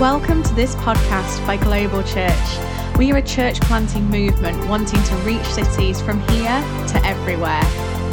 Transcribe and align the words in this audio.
Welcome 0.00 0.42
to 0.42 0.52
this 0.52 0.74
podcast 0.74 1.46
by 1.46 1.56
Global 1.56 2.02
Church. 2.02 2.58
We 2.98 3.12
are 3.12 3.16
a 3.16 3.22
church 3.22 3.58
planting 3.62 4.04
movement 4.10 4.68
wanting 4.68 5.02
to 5.02 5.14
reach 5.24 5.46
cities 5.46 6.02
from 6.02 6.20
here 6.28 6.60
to 6.88 7.00
everywhere, 7.02 7.64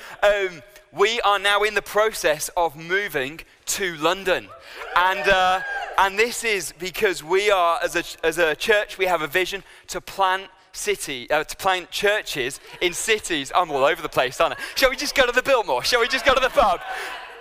We 0.96 1.20
are 1.22 1.40
now 1.40 1.64
in 1.64 1.74
the 1.74 1.82
process 1.82 2.50
of 2.56 2.76
moving 2.76 3.40
to 3.66 3.96
London. 3.96 4.46
And, 4.94 5.28
uh, 5.28 5.60
and 5.98 6.16
this 6.16 6.44
is 6.44 6.72
because 6.78 7.24
we 7.24 7.50
are, 7.50 7.80
as 7.82 7.96
a, 7.96 8.04
as 8.24 8.38
a 8.38 8.54
church, 8.54 8.96
we 8.96 9.06
have 9.06 9.20
a 9.20 9.26
vision 9.26 9.64
to 9.88 10.00
plant 10.00 10.44
city, 10.70 11.28
uh, 11.30 11.42
to 11.42 11.56
plant 11.56 11.90
churches 11.90 12.60
in 12.80 12.92
cities. 12.92 13.50
I'm 13.56 13.72
all 13.72 13.82
over 13.82 14.00
the 14.00 14.08
place, 14.08 14.40
aren't 14.40 14.54
I? 14.54 14.62
Shall 14.76 14.90
we 14.90 14.94
just 14.94 15.16
go 15.16 15.26
to 15.26 15.32
the 15.32 15.42
Biltmore? 15.42 15.82
Shall 15.82 15.98
we 15.98 16.06
just 16.06 16.24
go 16.24 16.32
to 16.32 16.40
the 16.40 16.48
pub? 16.48 16.80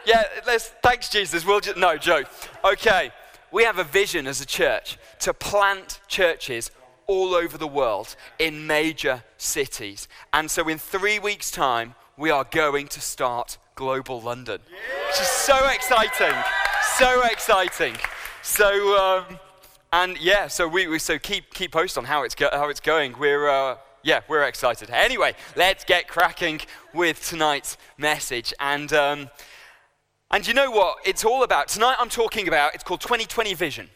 Yeah, 0.04 0.24
let's, 0.48 0.70
thanks, 0.82 1.10
Jesus. 1.10 1.46
We'll 1.46 1.60
just, 1.60 1.78
no, 1.78 1.96
joke. 1.96 2.26
Okay, 2.66 3.12
we 3.52 3.66
have 3.66 3.78
a 3.78 3.84
vision 3.84 4.26
as 4.26 4.42
a 4.42 4.48
church 4.48 4.98
to 5.20 5.32
plant 5.32 6.00
churches 6.08 6.72
all 7.06 7.36
over 7.36 7.60
the 7.60 7.68
world 7.68 8.16
in 8.40 8.66
major 8.66 9.24
cities. 9.38 10.08
And 10.34 10.50
so 10.50 10.68
in 10.68 10.80
three 10.80 11.20
weeks' 11.20 11.52
time, 11.52 11.94
we 12.18 12.30
are 12.30 12.46
going 12.52 12.88
to 12.88 13.02
start 13.02 13.58
Global 13.76 14.22
London, 14.22 14.60
which 15.08 15.20
is 15.20 15.28
so 15.28 15.68
exciting, 15.70 16.34
so 16.98 17.24
exciting. 17.24 17.96
So, 18.42 18.98
um, 18.98 19.40
and 19.92 20.20
yeah, 20.22 20.48
so 20.48 20.68
we, 20.68 20.88
we, 20.88 21.00
so 21.00 21.18
keep 21.18 21.54
keep 21.54 21.72
post 21.72 21.98
on 21.98 22.06
how 22.06 22.24
it's 22.24 22.36
go, 22.36 22.50
how 22.52 22.70
it's 22.70 22.80
going. 22.80 23.18
We're 23.18 23.50
uh, 23.50 23.78
yeah, 24.04 24.22
we're 24.28 24.44
excited. 24.44 24.90
Anyway, 24.92 25.34
let's 25.56 25.84
get 25.84 26.08
cracking 26.08 26.62
with 26.94 27.26
tonight's 27.28 27.78
message. 27.98 28.54
And 28.60 28.94
um, 28.94 29.30
and 30.30 30.48
you 30.48 30.54
know 30.54 30.70
what? 30.70 30.98
It's 31.06 31.26
all 31.26 31.44
about 31.44 31.68
tonight. 31.68 31.96
I'm 32.00 32.10
talking 32.10 32.48
about. 32.48 32.76
It's 32.76 32.84
called 32.84 33.02
2020 33.02 33.54
Vision 33.56 33.90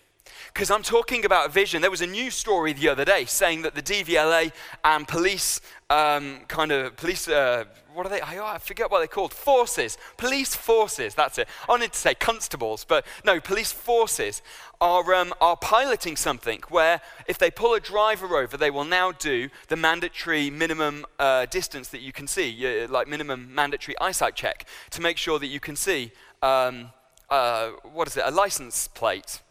because 0.57 0.71
I'm 0.71 0.81
talking 0.81 1.23
about 1.23 1.53
vision. 1.53 1.83
There 1.83 1.91
was 1.91 2.01
a 2.01 2.07
news 2.07 2.33
story 2.33 2.73
the 2.73 2.89
other 2.89 3.05
day 3.05 3.25
saying 3.25 3.61
that 3.61 3.75
the 3.75 3.83
DVLA 3.83 4.51
and 4.83 5.07
police, 5.07 5.61
um, 5.91 6.39
kind 6.47 6.71
of 6.71 6.97
police, 6.97 7.27
uh, 7.27 7.65
what 7.93 8.07
are 8.07 8.09
they? 8.09 8.23
I 8.23 8.57
forget 8.57 8.89
what 8.89 8.97
they're 8.97 9.07
called. 9.07 9.35
Forces, 9.35 9.99
police 10.17 10.55
forces. 10.55 11.13
That's 11.13 11.37
it. 11.37 11.47
I 11.69 11.73
wanted 11.73 11.93
to 11.93 11.99
say 11.99 12.15
constables, 12.15 12.85
but 12.85 13.05
no, 13.23 13.39
police 13.39 13.71
forces 13.71 14.41
are 14.81 15.13
um, 15.13 15.31
are 15.39 15.57
piloting 15.57 16.15
something 16.15 16.63
where 16.69 17.01
if 17.27 17.37
they 17.37 17.51
pull 17.51 17.75
a 17.75 17.79
driver 17.79 18.35
over, 18.35 18.57
they 18.57 18.71
will 18.71 18.83
now 18.83 19.11
do 19.11 19.49
the 19.67 19.75
mandatory 19.75 20.49
minimum 20.49 21.05
uh, 21.19 21.45
distance 21.45 21.89
that 21.89 22.01
you 22.01 22.11
can 22.11 22.25
see, 22.25 22.87
like 22.87 23.07
minimum 23.07 23.53
mandatory 23.53 23.95
eyesight 24.01 24.33
check 24.33 24.65
to 24.89 25.03
make 25.03 25.17
sure 25.17 25.37
that 25.37 25.47
you 25.47 25.59
can 25.59 25.75
see. 25.75 26.11
Um, 26.41 26.89
uh, 27.29 27.71
what 27.93 28.07
is 28.07 28.17
it? 28.17 28.23
A 28.25 28.31
license 28.31 28.87
plate 28.87 29.41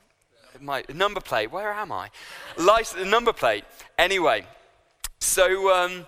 my 0.61 0.85
number 0.93 1.21
plate. 1.21 1.51
Where 1.51 1.73
am 1.73 1.93
I? 1.93 2.11
License, 2.57 3.09
number 3.09 3.33
plate. 3.33 3.65
Anyway, 3.99 4.45
so 5.19 5.75
um, 5.75 6.07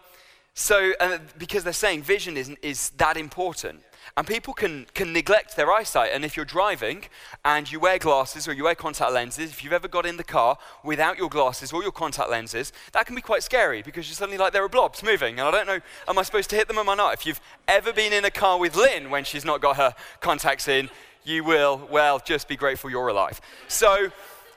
so 0.55 0.93
because 1.39 1.65
they're 1.65 1.73
saying 1.73 2.03
vision 2.03 2.37
is 2.37 2.51
is 2.63 2.91
that 2.91 3.17
important. 3.17 3.83
And 4.17 4.27
people 4.27 4.55
can, 4.55 4.87
can 4.95 5.13
neglect 5.13 5.55
their 5.57 5.71
eyesight. 5.73 6.11
And 6.13 6.25
if 6.25 6.37
you're 6.37 6.47
driving 6.47 7.05
and 7.45 7.71
you 7.71 7.79
wear 7.79 7.99
glasses 7.99 8.49
or 8.49 8.53
you 8.53 8.65
wear 8.65 8.75
contact 8.75 9.13
lenses, 9.13 9.51
if 9.51 9.63
you've 9.63 9.73
ever 9.73 9.89
got 9.89 10.07
in 10.07 10.17
the 10.17 10.25
car 10.25 10.59
without 10.83 11.19
your 11.19 11.29
glasses 11.29 11.73
or 11.73 11.83
your 11.83 11.93
contact 11.93 12.31
lenses, 12.31 12.73
that 12.93 13.07
can 13.07 13.15
be 13.15 13.23
quite 13.23 13.43
scary 13.43 13.83
because 13.83 14.09
you're 14.09 14.15
suddenly 14.15 14.39
like, 14.39 14.53
there 14.53 14.65
are 14.65 14.69
blobs 14.69 15.03
moving. 15.03 15.39
And 15.39 15.49
I 15.49 15.51
don't 15.51 15.67
know, 15.67 15.81
am 16.09 16.19
I 16.19 16.23
supposed 16.23 16.51
to 16.51 16.57
hit 16.57 16.69
them 16.69 16.79
or 16.79 16.81
am 16.81 16.89
I 16.89 16.95
not? 16.95 17.15
If 17.15 17.27
you've 17.27 17.41
ever 17.67 17.93
been 17.93 18.13
in 18.13 18.25
a 18.25 18.31
car 18.31 18.59
with 18.59 18.77
Lynn 18.77 19.11
when 19.11 19.25
she's 19.25 19.45
not 19.45 19.61
got 19.61 19.77
her 19.77 19.95
contacts 20.21 20.69
in, 20.69 20.91
you 21.25 21.45
will, 21.45 21.87
well, 21.91 22.19
just 22.19 22.49
be 22.49 22.57
grateful 22.57 22.91
you're 22.91 23.09
alive. 23.09 23.41
So, 23.69 24.11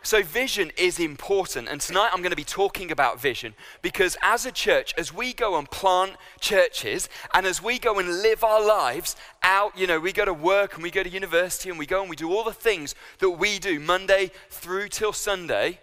so, 0.03 0.23
vision 0.23 0.71
is 0.77 0.99
important. 0.99 1.67
And 1.67 1.79
tonight 1.79 2.09
I'm 2.11 2.21
going 2.21 2.31
to 2.31 2.35
be 2.35 2.43
talking 2.43 2.91
about 2.91 3.21
vision 3.21 3.53
because 3.83 4.17
as 4.23 4.47
a 4.47 4.51
church, 4.51 4.95
as 4.97 5.13
we 5.13 5.31
go 5.31 5.57
and 5.57 5.69
plant 5.69 6.13
churches 6.39 7.07
and 7.35 7.45
as 7.45 7.61
we 7.61 7.77
go 7.77 7.99
and 7.99 8.09
live 8.21 8.43
our 8.43 8.65
lives 8.65 9.15
out, 9.43 9.77
you 9.77 9.85
know, 9.85 9.99
we 9.99 10.11
go 10.11 10.25
to 10.25 10.33
work 10.33 10.73
and 10.73 10.81
we 10.81 10.89
go 10.89 11.03
to 11.03 11.09
university 11.09 11.69
and 11.69 11.77
we 11.77 11.85
go 11.85 12.01
and 12.01 12.09
we 12.09 12.15
do 12.15 12.31
all 12.31 12.43
the 12.43 12.51
things 12.51 12.95
that 13.19 13.29
we 13.29 13.59
do 13.59 13.79
Monday 13.79 14.31
through 14.49 14.87
till 14.87 15.13
Sunday, 15.13 15.79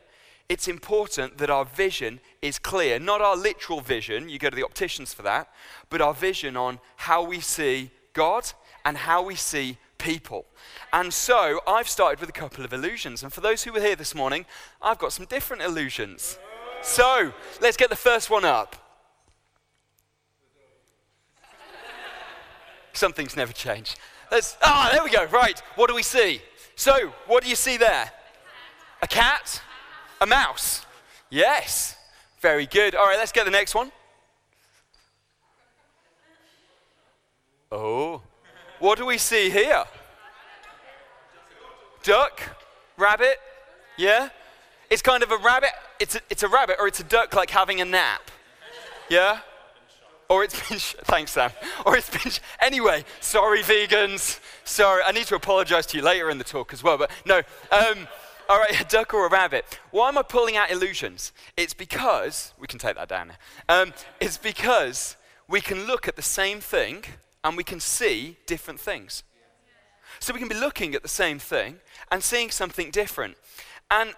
it's 0.48 0.66
important 0.66 1.38
that 1.38 1.50
our 1.50 1.64
vision 1.64 2.18
is 2.42 2.58
clear. 2.58 2.98
Not 2.98 3.20
our 3.20 3.36
literal 3.36 3.80
vision, 3.80 4.28
you 4.28 4.40
go 4.40 4.50
to 4.50 4.56
the 4.56 4.64
opticians 4.64 5.14
for 5.14 5.22
that, 5.22 5.48
but 5.90 6.00
our 6.00 6.14
vision 6.14 6.56
on 6.56 6.80
how 6.96 7.22
we 7.22 7.38
see 7.38 7.90
God 8.14 8.50
and 8.84 8.96
how 8.96 9.22
we 9.22 9.36
see 9.36 9.76
people. 9.98 10.46
And 10.92 11.12
so 11.12 11.60
I've 11.66 11.88
started 11.88 12.20
with 12.20 12.28
a 12.28 12.32
couple 12.32 12.64
of 12.64 12.72
illusions. 12.72 13.22
And 13.22 13.32
for 13.32 13.40
those 13.40 13.64
who 13.64 13.72
were 13.72 13.80
here 13.80 13.96
this 13.96 14.14
morning, 14.14 14.46
I've 14.80 14.98
got 14.98 15.12
some 15.12 15.26
different 15.26 15.62
illusions. 15.62 16.38
So 16.82 17.32
let's 17.60 17.76
get 17.76 17.90
the 17.90 17.96
first 17.96 18.30
one 18.30 18.44
up. 18.44 18.76
Some 22.92 23.12
things 23.12 23.36
never 23.36 23.52
change. 23.52 23.96
Let's, 24.30 24.56
ah, 24.62 24.90
there 24.92 25.04
we 25.04 25.10
go. 25.10 25.24
Right. 25.26 25.60
What 25.76 25.88
do 25.88 25.94
we 25.94 26.02
see? 26.02 26.40
So, 26.74 27.12
what 27.26 27.42
do 27.42 27.50
you 27.50 27.56
see 27.56 27.76
there? 27.76 28.10
A 29.02 29.06
cat? 29.06 29.62
A 30.20 30.26
mouse? 30.26 30.84
Yes. 31.30 31.96
Very 32.40 32.66
good. 32.66 32.94
All 32.94 33.06
right, 33.06 33.18
let's 33.18 33.32
get 33.32 33.44
the 33.44 33.50
next 33.50 33.74
one. 33.74 33.92
Oh, 37.70 38.22
what 38.78 38.98
do 38.98 39.06
we 39.06 39.18
see 39.18 39.50
here? 39.50 39.84
Duck? 42.02 42.40
Rabbit? 42.96 43.38
Yeah? 43.96 44.28
It's 44.90 45.02
kind 45.02 45.22
of 45.22 45.30
a 45.30 45.36
rabbit. 45.36 45.70
It's 46.00 46.14
a, 46.14 46.20
it's 46.30 46.42
a 46.42 46.48
rabbit 46.48 46.76
or 46.78 46.88
it's 46.88 47.00
a 47.00 47.04
duck 47.04 47.34
like 47.34 47.50
having 47.50 47.80
a 47.80 47.84
nap. 47.84 48.30
Yeah? 49.08 49.40
Or 50.28 50.44
it's 50.44 50.68
been, 50.68 50.78
sh- 50.78 50.94
thanks 51.04 51.32
Sam. 51.32 51.50
Or 51.86 51.96
it's 51.96 52.10
been, 52.10 52.30
sh- 52.30 52.40
anyway, 52.60 53.04
sorry 53.20 53.62
vegans. 53.62 54.40
Sorry, 54.64 55.02
I 55.04 55.12
need 55.12 55.26
to 55.26 55.34
apologize 55.34 55.86
to 55.86 55.96
you 55.96 56.02
later 56.02 56.30
in 56.30 56.38
the 56.38 56.44
talk 56.44 56.72
as 56.72 56.82
well, 56.82 56.98
but 56.98 57.10
no. 57.24 57.38
Um, 57.70 58.06
all 58.48 58.58
right, 58.58 58.80
a 58.80 58.84
duck 58.84 59.14
or 59.14 59.26
a 59.26 59.30
rabbit. 59.30 59.64
Why 59.90 60.08
am 60.08 60.18
I 60.18 60.22
pulling 60.22 60.56
out 60.56 60.70
illusions? 60.70 61.32
It's 61.56 61.74
because, 61.74 62.52
we 62.58 62.66
can 62.66 62.78
take 62.78 62.96
that 62.96 63.08
down. 63.08 63.32
Um, 63.68 63.92
it's 64.20 64.36
because 64.38 65.16
we 65.48 65.60
can 65.60 65.86
look 65.86 66.06
at 66.08 66.16
the 66.16 66.22
same 66.22 66.60
thing 66.60 67.04
and 67.44 67.56
we 67.56 67.64
can 67.64 67.80
see 67.80 68.36
different 68.46 68.80
things. 68.80 69.22
So 70.20 70.32
we 70.32 70.40
can 70.40 70.48
be 70.48 70.54
looking 70.54 70.94
at 70.94 71.02
the 71.02 71.08
same 71.08 71.38
thing 71.38 71.76
and 72.10 72.22
seeing 72.22 72.50
something 72.50 72.90
different. 72.90 73.36
And 73.90 74.14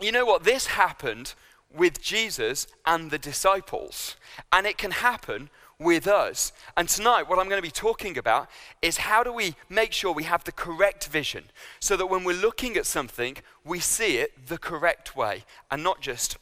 you 0.00 0.12
know 0.12 0.24
what? 0.24 0.44
This 0.44 0.66
happened 0.66 1.34
with 1.74 2.00
Jesus 2.00 2.66
and 2.86 3.10
the 3.10 3.18
disciples, 3.18 4.16
and 4.52 4.66
it 4.66 4.78
can 4.78 4.90
happen 4.90 5.50
with 5.78 6.06
us. 6.06 6.52
And 6.76 6.88
tonight, 6.88 7.28
what 7.28 7.38
I'm 7.38 7.48
going 7.48 7.60
to 7.60 7.66
be 7.66 7.70
talking 7.70 8.18
about 8.18 8.48
is 8.82 8.98
how 8.98 9.22
do 9.22 9.32
we 9.32 9.54
make 9.68 9.92
sure 9.92 10.12
we 10.12 10.24
have 10.24 10.44
the 10.44 10.52
correct 10.52 11.06
vision 11.08 11.44
so 11.80 11.96
that 11.96 12.06
when 12.06 12.24
we're 12.24 12.36
looking 12.36 12.76
at 12.76 12.86
something, 12.86 13.36
we 13.64 13.80
see 13.80 14.18
it 14.18 14.46
the 14.48 14.58
correct 14.58 15.16
way 15.16 15.44
and 15.70 15.82
not 15.82 16.00
just 16.00 16.36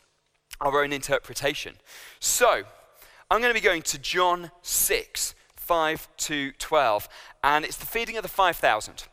our 0.61 0.83
own 0.83 0.93
interpretation. 0.93 1.77
So, 2.19 2.65
I'm 3.31 3.41
going 3.41 3.51
to 3.51 3.61
be 3.61 3.65
going 3.65 3.83
to 3.83 3.99
John 3.99 4.51
6, 4.63 5.35
5 5.69 6.09
to 6.17 6.53
12. 6.53 7.09
And 7.45 7.63
it's 7.63 7.77
the 7.77 7.85
feeding 7.85 8.17
of 8.17 8.23
the 8.23 8.29
5,000. 8.29 9.05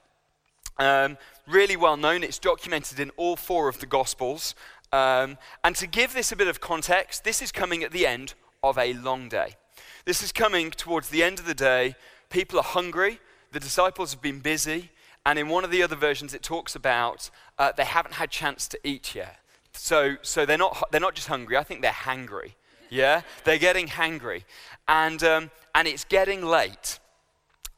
Um, 0.77 1.17
really 1.45 1.75
well 1.75 1.97
known. 1.97 2.23
It's 2.23 2.39
documented 2.39 2.97
in 2.97 3.11
all 3.17 3.35
four 3.35 3.67
of 3.67 3.79
the 3.79 3.85
Gospels. 3.85 4.55
Um, 4.93 5.37
and 5.65 5.75
to 5.75 5.85
give 5.85 6.13
this 6.13 6.31
a 6.31 6.35
bit 6.37 6.47
of 6.47 6.61
context, 6.61 7.25
this 7.25 7.41
is 7.41 7.51
coming 7.51 7.83
at 7.83 7.91
the 7.91 8.07
end 8.07 8.35
of 8.63 8.77
a 8.77 8.93
long 8.93 9.27
day. 9.27 9.57
This 10.05 10.23
is 10.23 10.31
coming 10.31 10.71
towards 10.71 11.09
the 11.09 11.23
end 11.23 11.39
of 11.39 11.45
the 11.45 11.53
day. 11.53 11.95
People 12.29 12.57
are 12.57 12.63
hungry. 12.63 13.19
The 13.51 13.59
disciples 13.59 14.11
have 14.13 14.21
been 14.21 14.39
busy. 14.39 14.91
And 15.25 15.37
in 15.37 15.49
one 15.49 15.65
of 15.65 15.71
the 15.71 15.83
other 15.83 15.97
versions, 15.97 16.33
it 16.33 16.41
talks 16.41 16.73
about 16.73 17.29
uh, 17.59 17.73
they 17.75 17.83
haven't 17.83 18.13
had 18.15 18.31
chance 18.31 18.65
to 18.69 18.79
eat 18.85 19.13
yet. 19.13 19.39
So, 19.73 20.15
so 20.21 20.45
they're, 20.45 20.57
not, 20.57 20.89
they're 20.91 21.01
not 21.01 21.15
just 21.15 21.27
hungry, 21.27 21.57
I 21.57 21.63
think 21.63 21.81
they're 21.81 21.91
hangry. 21.91 22.53
Yeah? 22.89 23.21
They're 23.43 23.57
getting 23.57 23.87
hangry. 23.87 24.43
And, 24.87 25.23
um, 25.23 25.51
and 25.73 25.87
it's 25.87 26.03
getting 26.03 26.45
late. 26.45 26.99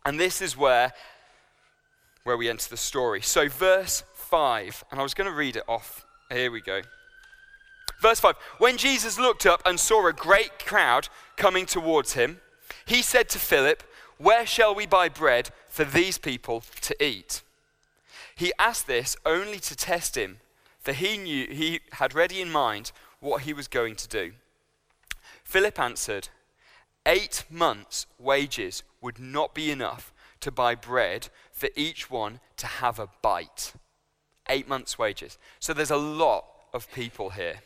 And 0.06 0.20
this 0.20 0.42
is 0.42 0.56
where, 0.56 0.94
where 2.24 2.38
we 2.38 2.50
enter 2.50 2.70
the 2.70 2.78
story. 2.78 3.22
So, 3.22 3.50
verse 3.50 4.04
5, 4.14 4.86
and 4.92 5.00
I 5.00 5.04
was 5.04 5.14
going 5.14 5.30
to 5.30 5.36
read 5.36 5.56
it 5.56 5.64
off. 5.68 6.06
Here 6.30 6.52
we 6.52 6.62
go. 6.62 6.82
Verse 8.02 8.20
5 8.20 8.36
When 8.58 8.78
Jesus 8.78 9.20
looked 9.20 9.46
up 9.46 9.62
and 9.66 9.80
saw 9.80 10.08
a 10.08 10.14
great 10.14 10.66
crowd 10.66 11.10
coming 11.36 11.66
towards 11.66 12.14
him, 12.14 12.42
he 12.86 13.02
said 13.02 13.30
to 13.30 13.40
Philip, 13.40 13.84
Where 14.18 14.46
shall 14.46 14.76
we 14.76 14.86
buy 14.86 15.10
bread 15.10 15.50
for 15.70 15.84
these 15.84 16.18
people 16.18 16.64
to 16.82 17.04
eat? 17.04 17.42
He 18.36 18.54
asked 18.60 18.88
this 18.88 19.18
only 19.26 19.60
to 19.60 19.76
test 19.76 20.16
him, 20.16 20.38
for 20.80 20.94
he 20.94 21.18
knew 21.18 21.48
he 21.48 21.80
had 21.94 22.14
ready 22.14 22.40
in 22.40 22.52
mind 22.52 22.92
what 23.20 23.42
he 23.42 23.54
was 23.54 23.68
going 23.68 23.96
to 23.96 24.08
do. 24.08 24.34
Philip 25.48 25.80
answered, 25.80 26.28
Eight 27.06 27.46
months' 27.50 28.06
wages 28.20 28.84
would 29.00 29.18
not 29.18 29.56
be 29.56 29.72
enough 29.72 30.12
to 30.42 30.52
buy 30.52 30.76
bread 30.76 31.30
for 31.54 31.70
each 31.74 32.12
one 32.12 32.42
to 32.58 32.68
have 32.68 33.00
a 33.00 33.08
bite. 33.22 33.72
Eight 34.50 34.68
months' 34.68 35.00
wages. 35.00 35.38
So 35.60 35.72
there's 35.72 35.90
a 35.90 35.96
lot 35.96 36.44
of 36.74 36.92
people 36.92 37.30
here. 37.30 37.62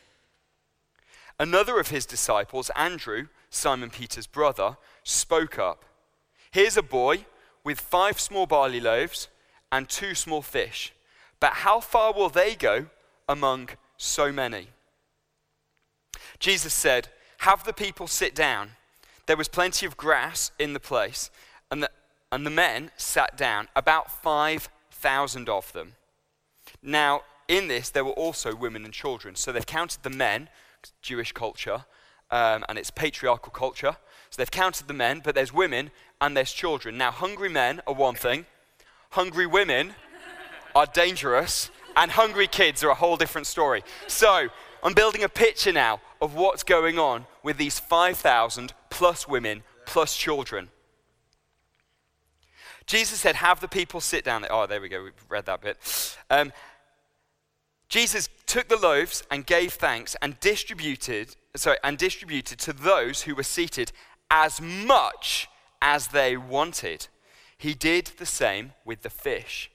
Another 1.40 1.80
of 1.80 1.88
his 1.88 2.06
disciples, 2.06 2.70
Andrew, 2.76 3.30
Simon 3.50 3.90
Peter's 3.90 4.28
brother, 4.28 4.78
spoke 5.04 5.58
up. 5.58 5.84
Here's 6.52 6.78
a 6.78 6.84
boy 6.84 7.26
with 7.64 7.80
five 7.80 8.20
small 8.20 8.46
barley 8.46 8.80
loaves 8.80 9.28
and 9.72 9.90
two 9.90 10.14
small 10.14 10.44
fish. 10.44 10.94
But 11.40 11.54
how 11.54 11.80
far 11.80 12.14
will 12.14 12.30
they 12.30 12.54
go 12.54 12.86
among 13.28 13.70
so 13.98 14.32
many? 14.32 14.68
Jesus 16.38 16.76
said, 16.76 17.08
Have 17.42 17.64
the 17.64 17.74
people 17.74 18.06
sit 18.06 18.36
down. 18.36 18.74
There 19.26 19.36
was 19.36 19.48
plenty 19.48 19.88
of 19.88 19.98
grass 19.98 20.52
in 20.60 20.74
the 20.74 20.80
place, 20.80 21.32
and 21.72 21.82
the, 21.82 21.90
and 22.32 22.46
the 22.46 22.52
men 22.52 22.92
sat 22.98 23.36
down, 23.36 23.68
about 23.76 24.12
5,000 24.12 25.50
of 25.50 25.74
them. 25.74 25.94
Now, 26.84 27.22
in 27.48 27.68
this, 27.68 27.90
there 27.90 28.06
were 28.06 28.12
also 28.12 28.56
women 28.56 28.86
and 28.86 28.94
children. 28.94 29.36
So 29.36 29.52
they've 29.52 29.66
counted 29.66 30.04
the 30.04 30.12
men, 30.12 30.50
Jewish 31.02 31.32
culture, 31.32 31.86
um, 32.30 32.64
and 32.70 32.78
it's 32.78 32.92
patriarchal 32.92 33.52
culture. 33.52 33.98
So 34.30 34.38
they've 34.38 34.52
counted 34.52 34.88
the 34.88 34.94
men, 34.94 35.22
but 35.24 35.34
there's 35.34 35.52
women 35.52 35.90
and 36.22 36.38
there's 36.38 36.54
children. 36.54 36.96
Now, 36.96 37.10
hungry 37.10 37.50
men 37.50 37.82
are 37.88 37.96
one 37.96 38.16
thing, 38.16 38.46
hungry 39.10 39.48
women 39.48 39.96
are 40.76 40.86
dangerous, 40.86 41.72
and 41.96 42.12
hungry 42.12 42.48
kids 42.48 42.84
are 42.84 42.90
a 42.90 42.96
whole 42.96 43.18
different 43.18 43.48
story. 43.48 43.84
So 44.08 44.48
I'm 44.84 44.94
building 44.94 45.24
a 45.24 45.30
picture 45.30 45.72
now 45.72 46.02
of 46.22 46.36
what's 46.36 46.64
going 46.64 47.00
on 47.00 47.26
with 47.44 47.58
these 47.58 47.80
5,000 47.80 48.74
plus 48.90 49.28
women 49.28 49.64
plus 49.86 50.16
children. 50.16 50.70
Jesus 52.86 53.20
said, 53.20 53.36
Have 53.36 53.60
the 53.60 53.68
people 53.68 54.02
sit 54.02 54.24
down. 54.24 54.46
Oh, 54.50 54.68
there 54.68 54.82
we 54.82 54.90
go. 54.90 55.04
We've 55.04 55.14
read 55.30 55.46
that 55.46 55.62
bit. 55.62 55.78
Um, 56.30 56.52
Jesus 57.90 58.30
took 58.46 58.70
the 58.70 58.78
loaves 58.78 59.24
and 59.30 59.46
gave 59.46 59.74
thanks 59.74 60.16
and 60.22 60.40
distributed, 60.40 61.36
sorry, 61.56 61.78
and 61.84 61.98
distributed 61.98 62.58
to 62.60 62.74
those 62.74 63.24
who 63.24 63.36
were 63.36 63.44
seated 63.44 63.92
as 64.30 64.62
much 64.62 65.50
as 65.82 66.08
they 66.08 66.38
wanted. 66.38 67.08
He 67.58 67.74
did 67.74 68.12
the 68.18 68.26
same 68.26 68.74
with 68.86 69.02
the 69.02 69.10
fish. 69.10 69.70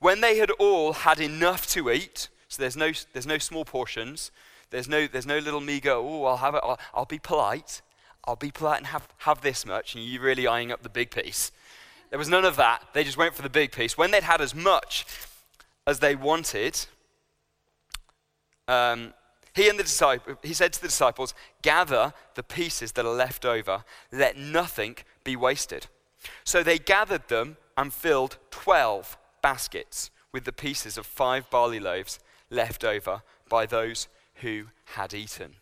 When 0.00 0.20
they 0.20 0.38
had 0.38 0.50
all 0.52 0.92
had 0.92 1.20
enough 1.20 1.66
to 1.68 1.90
eat, 1.90 2.28
so 2.48 2.62
there's 2.62 2.76
no, 2.76 2.92
there's 3.12 3.26
no 3.26 3.38
small 3.38 3.64
portions, 3.64 4.30
there's 4.70 4.88
no, 4.88 5.06
there's 5.06 5.26
no 5.26 5.38
little 5.38 5.60
meager, 5.60 5.92
oh, 5.92 6.24
I'll 6.24 6.36
have 6.38 6.54
it, 6.54 6.60
I'll, 6.62 6.78
I'll 6.94 7.04
be 7.04 7.18
polite, 7.18 7.82
I'll 8.24 8.36
be 8.36 8.50
polite 8.50 8.78
and 8.78 8.86
have, 8.88 9.08
have 9.18 9.40
this 9.40 9.66
much, 9.66 9.94
and 9.94 10.04
you 10.04 10.20
really 10.20 10.46
eyeing 10.46 10.72
up 10.72 10.82
the 10.82 10.88
big 10.88 11.10
piece. 11.10 11.52
There 12.10 12.18
was 12.18 12.28
none 12.28 12.44
of 12.44 12.56
that. 12.56 12.88
They 12.92 13.04
just 13.04 13.16
went 13.16 13.34
for 13.34 13.42
the 13.42 13.48
big 13.48 13.72
piece. 13.72 13.96
When 13.96 14.10
they'd 14.10 14.22
had 14.22 14.40
as 14.40 14.54
much 14.54 15.06
as 15.86 16.00
they 16.00 16.14
wanted, 16.14 16.86
um, 18.68 19.14
he 19.54 19.68
and 19.68 19.78
the 19.78 19.82
disciple, 19.82 20.36
he 20.42 20.54
said 20.54 20.72
to 20.74 20.80
the 20.80 20.88
disciples, 20.88 21.34
"Gather 21.62 22.12
the 22.34 22.42
pieces 22.42 22.92
that 22.92 23.06
are 23.06 23.14
left 23.14 23.44
over. 23.44 23.84
Let 24.10 24.36
nothing 24.36 24.96
be 25.24 25.36
wasted." 25.36 25.86
So 26.44 26.62
they 26.62 26.78
gathered 26.78 27.28
them 27.28 27.56
and 27.76 27.92
filled 27.92 28.36
twelve 28.50 29.16
baskets 29.42 30.10
with 30.32 30.44
the 30.44 30.52
pieces 30.52 30.96
of 30.96 31.04
five 31.04 31.50
barley 31.50 31.80
loaves 31.80 32.18
left 32.50 32.84
over 32.84 33.22
by 33.48 33.66
those 33.66 34.08
who 34.36 34.66
had 34.94 35.12
eaten. 35.12 35.56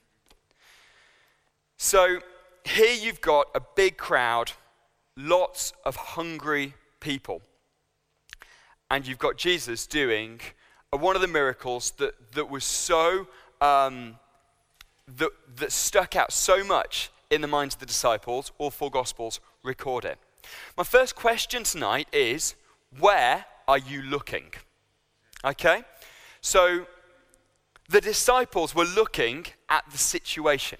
So 1.76 2.20
here 2.64 2.94
you've 2.94 3.20
got 3.20 3.48
a 3.54 3.60
big 3.74 3.96
crowd, 3.96 4.52
lots 5.16 5.72
of 5.84 5.96
hungry 5.96 6.74
people, 7.00 7.42
and 8.90 9.06
you've 9.06 9.18
got 9.18 9.36
Jesus 9.36 9.86
doing 9.86 10.40
one 10.90 11.14
of 11.14 11.22
the 11.22 11.28
miracles 11.28 11.92
that, 11.98 12.32
that 12.32 12.50
was 12.50 12.64
so, 12.64 13.28
um, 13.60 14.18
that, 15.16 15.30
that 15.56 15.72
stuck 15.72 16.16
out 16.16 16.32
so 16.32 16.64
much 16.64 17.10
in 17.30 17.40
the 17.40 17.46
minds 17.46 17.76
of 17.76 17.80
the 17.80 17.86
disciples, 17.86 18.50
all 18.58 18.70
four 18.70 18.90
Gospels 18.90 19.40
record 19.62 20.04
it. 20.04 20.18
My 20.76 20.82
first 20.82 21.14
question 21.14 21.62
tonight 21.62 22.08
is 22.12 22.56
where 22.98 23.44
are 23.68 23.78
you 23.78 24.02
looking? 24.02 24.52
Okay? 25.44 25.82
So, 26.40 26.86
the 27.88 28.00
disciples 28.00 28.74
were 28.74 28.84
looking 28.84 29.46
at 29.68 29.84
the 29.90 29.98
situation. 29.98 30.78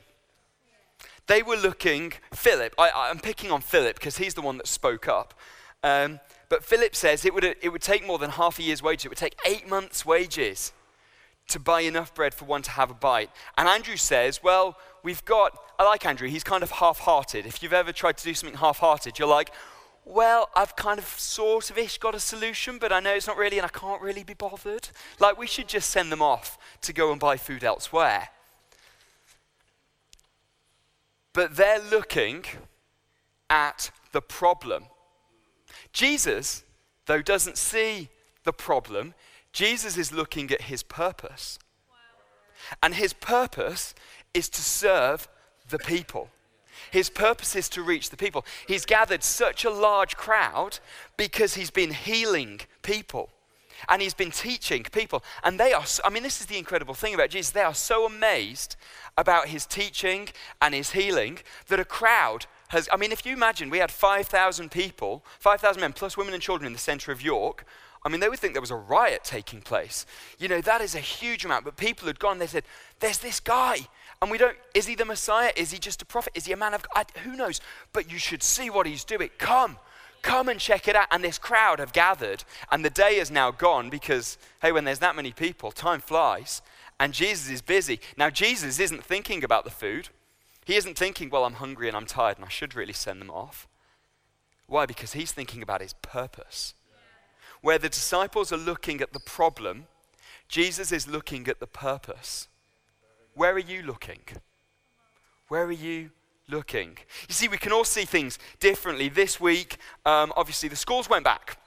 They 1.27 1.43
were 1.43 1.56
looking, 1.56 2.12
Philip, 2.32 2.75
I, 2.79 3.11
am 3.11 3.19
picking 3.19 3.50
on 3.50 3.61
Philip 3.61 3.97
because 3.97 4.17
he's 4.17 4.35
the 4.35 4.43
one 4.43 4.59
that 4.59 4.67
spoke 4.67 5.09
up. 5.09 5.35
Um, 5.82 6.21
but 6.49 6.65
Philip 6.65 6.94
says 6.97 7.25
it 7.25 7.32
would, 7.32 7.44
it 7.44 7.69
would 7.73 7.82
take 7.82 8.06
more 8.06 8.19
than 8.19 8.31
half 8.31 8.59
a 8.59 8.62
year's 8.62 8.82
wages. 8.82 9.06
It 9.06 9.09
would 9.09 9.19
take 9.19 9.37
eight 9.47 9.69
months' 9.69 10.05
wages 10.05 10.73
to 11.49 11.59
buy 11.59 11.81
enough 11.82 12.15
bread 12.15 12.35
for 12.35 12.44
one 12.44 12.62
to 12.62 12.71
have 12.73 12.91
a 12.91 12.94
bite. 12.94 13.31
And 13.59 13.69
Andrew 13.69 13.97
says, 13.97 14.43
well, 14.43 14.77
we've 15.03 15.25
got, 15.25 15.56
I 15.79 15.85
like 15.85 16.06
Andrew, 16.06 16.29
he's 16.29 16.44
kind 16.44 16.62
of 16.62 16.71
half 16.71 17.00
hearted. 17.00 17.47
If 17.47 17.62
you've 17.62 17.73
ever 17.73 17.93
tried 17.93 18.17
to 18.19 18.25
do 18.25 18.35
something 18.35 18.59
half 18.59 18.79
hearted, 18.79 19.19
you're 19.19 19.29
like, 19.29 19.50
well, 20.10 20.48
I've 20.54 20.76
kind 20.76 20.98
of 20.98 21.06
sort 21.06 21.70
of 21.70 21.78
ish 21.78 21.98
got 21.98 22.14
a 22.14 22.20
solution, 22.20 22.78
but 22.78 22.92
I 22.92 23.00
know 23.00 23.14
it's 23.14 23.26
not 23.26 23.36
really, 23.36 23.58
and 23.58 23.64
I 23.66 23.70
can't 23.70 24.02
really 24.02 24.24
be 24.24 24.34
bothered. 24.34 24.88
Like, 25.18 25.38
we 25.38 25.46
should 25.46 25.69
just 25.69 25.90
send 25.90 26.10
them 26.10 26.22
off 26.22 26.58
to 26.82 26.93
go 26.93 27.12
and 27.12 27.20
buy 27.20 27.36
food 27.36 27.64
elsewhere. 27.64 28.29
But 31.32 31.56
they're 31.56 31.82
looking 31.82 32.44
at 33.48 33.90
the 34.12 34.20
problem 34.20 34.84
Jesus, 35.93 36.64
though, 37.06 37.22
doesn't 37.22 37.58
see 37.58 38.08
the 38.44 38.52
problem, 38.52 39.14
Jesus 39.52 39.96
is 39.96 40.12
looking 40.12 40.50
at 40.50 40.62
his 40.62 40.82
purpose. 40.82 41.58
And 42.82 42.94
his 42.94 43.12
purpose 43.12 43.94
is 44.32 44.48
to 44.50 44.62
serve 44.62 45.29
the 45.69 45.79
people. 45.79 46.31
His 46.91 47.11
purpose 47.11 47.56
is 47.56 47.69
to 47.70 47.82
reach 47.82 48.11
the 48.11 48.17
people. 48.17 48.44
He's 48.67 48.85
gathered 48.85 49.23
such 49.23 49.65
a 49.65 49.70
large 49.70 50.17
crowd 50.17 50.79
because 51.17 51.55
he's 51.55 51.70
been 51.70 51.93
healing 51.93 52.61
people 52.82 53.31
and 53.89 54.03
he's 54.03 54.15
been 54.15 54.31
teaching 54.31 54.85
people. 54.85 55.23
And 55.43 55.59
they 55.59 55.73
are, 55.73 55.85
I 56.05 56.11
mean, 56.11 56.23
this 56.23 56.41
is 56.41 56.47
the 56.47 56.59
incredible 56.59 56.94
thing 56.94 57.15
about 57.15 57.31
Jesus. 57.31 57.53
They 57.53 57.63
are 57.63 57.75
so 57.75 58.06
amazed 58.06 58.77
about 59.17 59.49
his 59.49 59.67
teaching 59.67 60.29
and 60.61 60.75
his 60.75 60.91
healing 60.91 61.39
that 61.69 61.81
a 61.81 61.85
crowd 61.85 62.47
has, 62.69 62.89
I 62.93 62.97
mean, 62.97 63.13
if 63.13 63.27
you 63.27 63.32
imagine 63.32 63.70
we 63.70 63.79
had 63.79 63.91
5,000 63.91 64.70
people, 64.70 65.25
5,000 65.39 65.81
men 65.81 65.93
plus 65.93 66.17
women 66.17 66.35
and 66.35 66.43
children 66.43 66.67
in 66.67 66.73
the 66.73 66.79
center 66.79 67.11
of 67.11 67.23
York, 67.23 67.65
I 68.03 68.09
mean, 68.09 68.20
they 68.20 68.29
would 68.29 68.39
think 68.39 68.55
there 68.55 68.63
was 68.63 68.70
a 68.70 68.77
riot 68.77 69.25
taking 69.25 69.61
place. 69.61 70.06
You 70.39 70.49
know, 70.49 70.61
that 70.63 70.81
is 70.81 70.94
a 70.94 71.01
huge 71.01 71.44
amount. 71.44 71.65
But 71.65 71.77
people 71.77 72.06
had 72.06 72.19
gone, 72.19 72.39
they 72.39 72.47
said, 72.47 72.65
There's 73.01 73.19
this 73.19 73.41
guy. 73.41 73.89
And 74.22 74.31
we 74.31 74.36
don't, 74.36 74.56
is 74.74 74.86
he 74.86 74.94
the 74.94 75.05
Messiah? 75.05 75.50
Is 75.56 75.70
he 75.70 75.79
just 75.79 76.03
a 76.03 76.05
prophet? 76.05 76.32
Is 76.36 76.44
he 76.44 76.53
a 76.53 76.56
man 76.56 76.74
of 76.74 76.84
God? 76.94 77.06
Who 77.24 77.36
knows? 77.36 77.60
But 77.93 78.10
you 78.10 78.19
should 78.19 78.43
see 78.43 78.69
what 78.69 78.86
he's 78.86 79.03
doing. 79.03 79.31
Come, 79.39 79.79
come 80.20 80.50
and 80.50 80.60
check 80.60 80.89
it 80.89 80.96
out. 80.96 81.08
And 81.10 81.24
this 81.24 81.39
crowd 81.39 81.79
have 81.79 81.94
gathered. 81.94 82.44
And 82.70 82.84
the 82.84 82.91
day 82.91 83.17
is 83.17 83.31
now 83.31 83.50
gone 83.50 83.89
because, 83.89 84.36
hey, 84.60 84.72
when 84.72 84.84
there's 84.84 84.98
that 84.98 85.17
many 85.17 85.32
people, 85.32 85.72
time 85.72 86.00
flies. 86.00 86.60
And 86.98 87.15
Jesus 87.15 87.48
is 87.48 87.62
busy. 87.62 87.98
Now, 88.19 88.29
Jesus 88.29 88.79
isn't 88.79 89.03
thinking 89.03 89.43
about 89.43 89.65
the 89.65 89.70
food. 89.70 90.10
He 90.67 90.77
isn't 90.77 90.98
thinking, 90.98 91.31
well, 91.31 91.46
I'm 91.46 91.55
hungry 91.55 91.89
and 91.89 91.96
I'm 91.96 92.05
tired 92.05 92.36
and 92.36 92.44
I 92.44 92.50
should 92.50 92.74
really 92.74 92.93
send 92.93 93.22
them 93.22 93.31
off. 93.31 93.67
Why? 94.67 94.84
Because 94.84 95.15
he's 95.15 95.32
thinking 95.32 95.62
about 95.62 95.81
his 95.81 95.94
purpose. 95.94 96.74
Where 97.62 97.79
the 97.79 97.89
disciples 97.89 98.53
are 98.53 98.58
looking 98.58 99.00
at 99.00 99.15
the 99.15 99.19
problem, 99.19 99.86
Jesus 100.46 100.93
is 100.93 101.08
looking 101.08 101.48
at 101.48 101.58
the 101.58 101.67
purpose. 101.67 102.48
Where 103.34 103.53
are 103.53 103.58
you 103.58 103.82
looking? 103.82 104.20
Where 105.49 105.65
are 105.65 105.72
you 105.72 106.10
looking? 106.49 106.99
You 107.29 107.34
see, 107.34 107.49
we 107.49 107.58
can 107.58 107.72
all 107.72 107.84
see 107.84 108.05
things 108.05 108.39
differently. 108.58 109.08
This 109.08 109.41
week, 109.41 109.79
um, 110.05 110.32
obviously, 110.37 110.69
the 110.69 110.77
schools 110.77 111.08
went 111.08 111.25
back. 111.25 111.58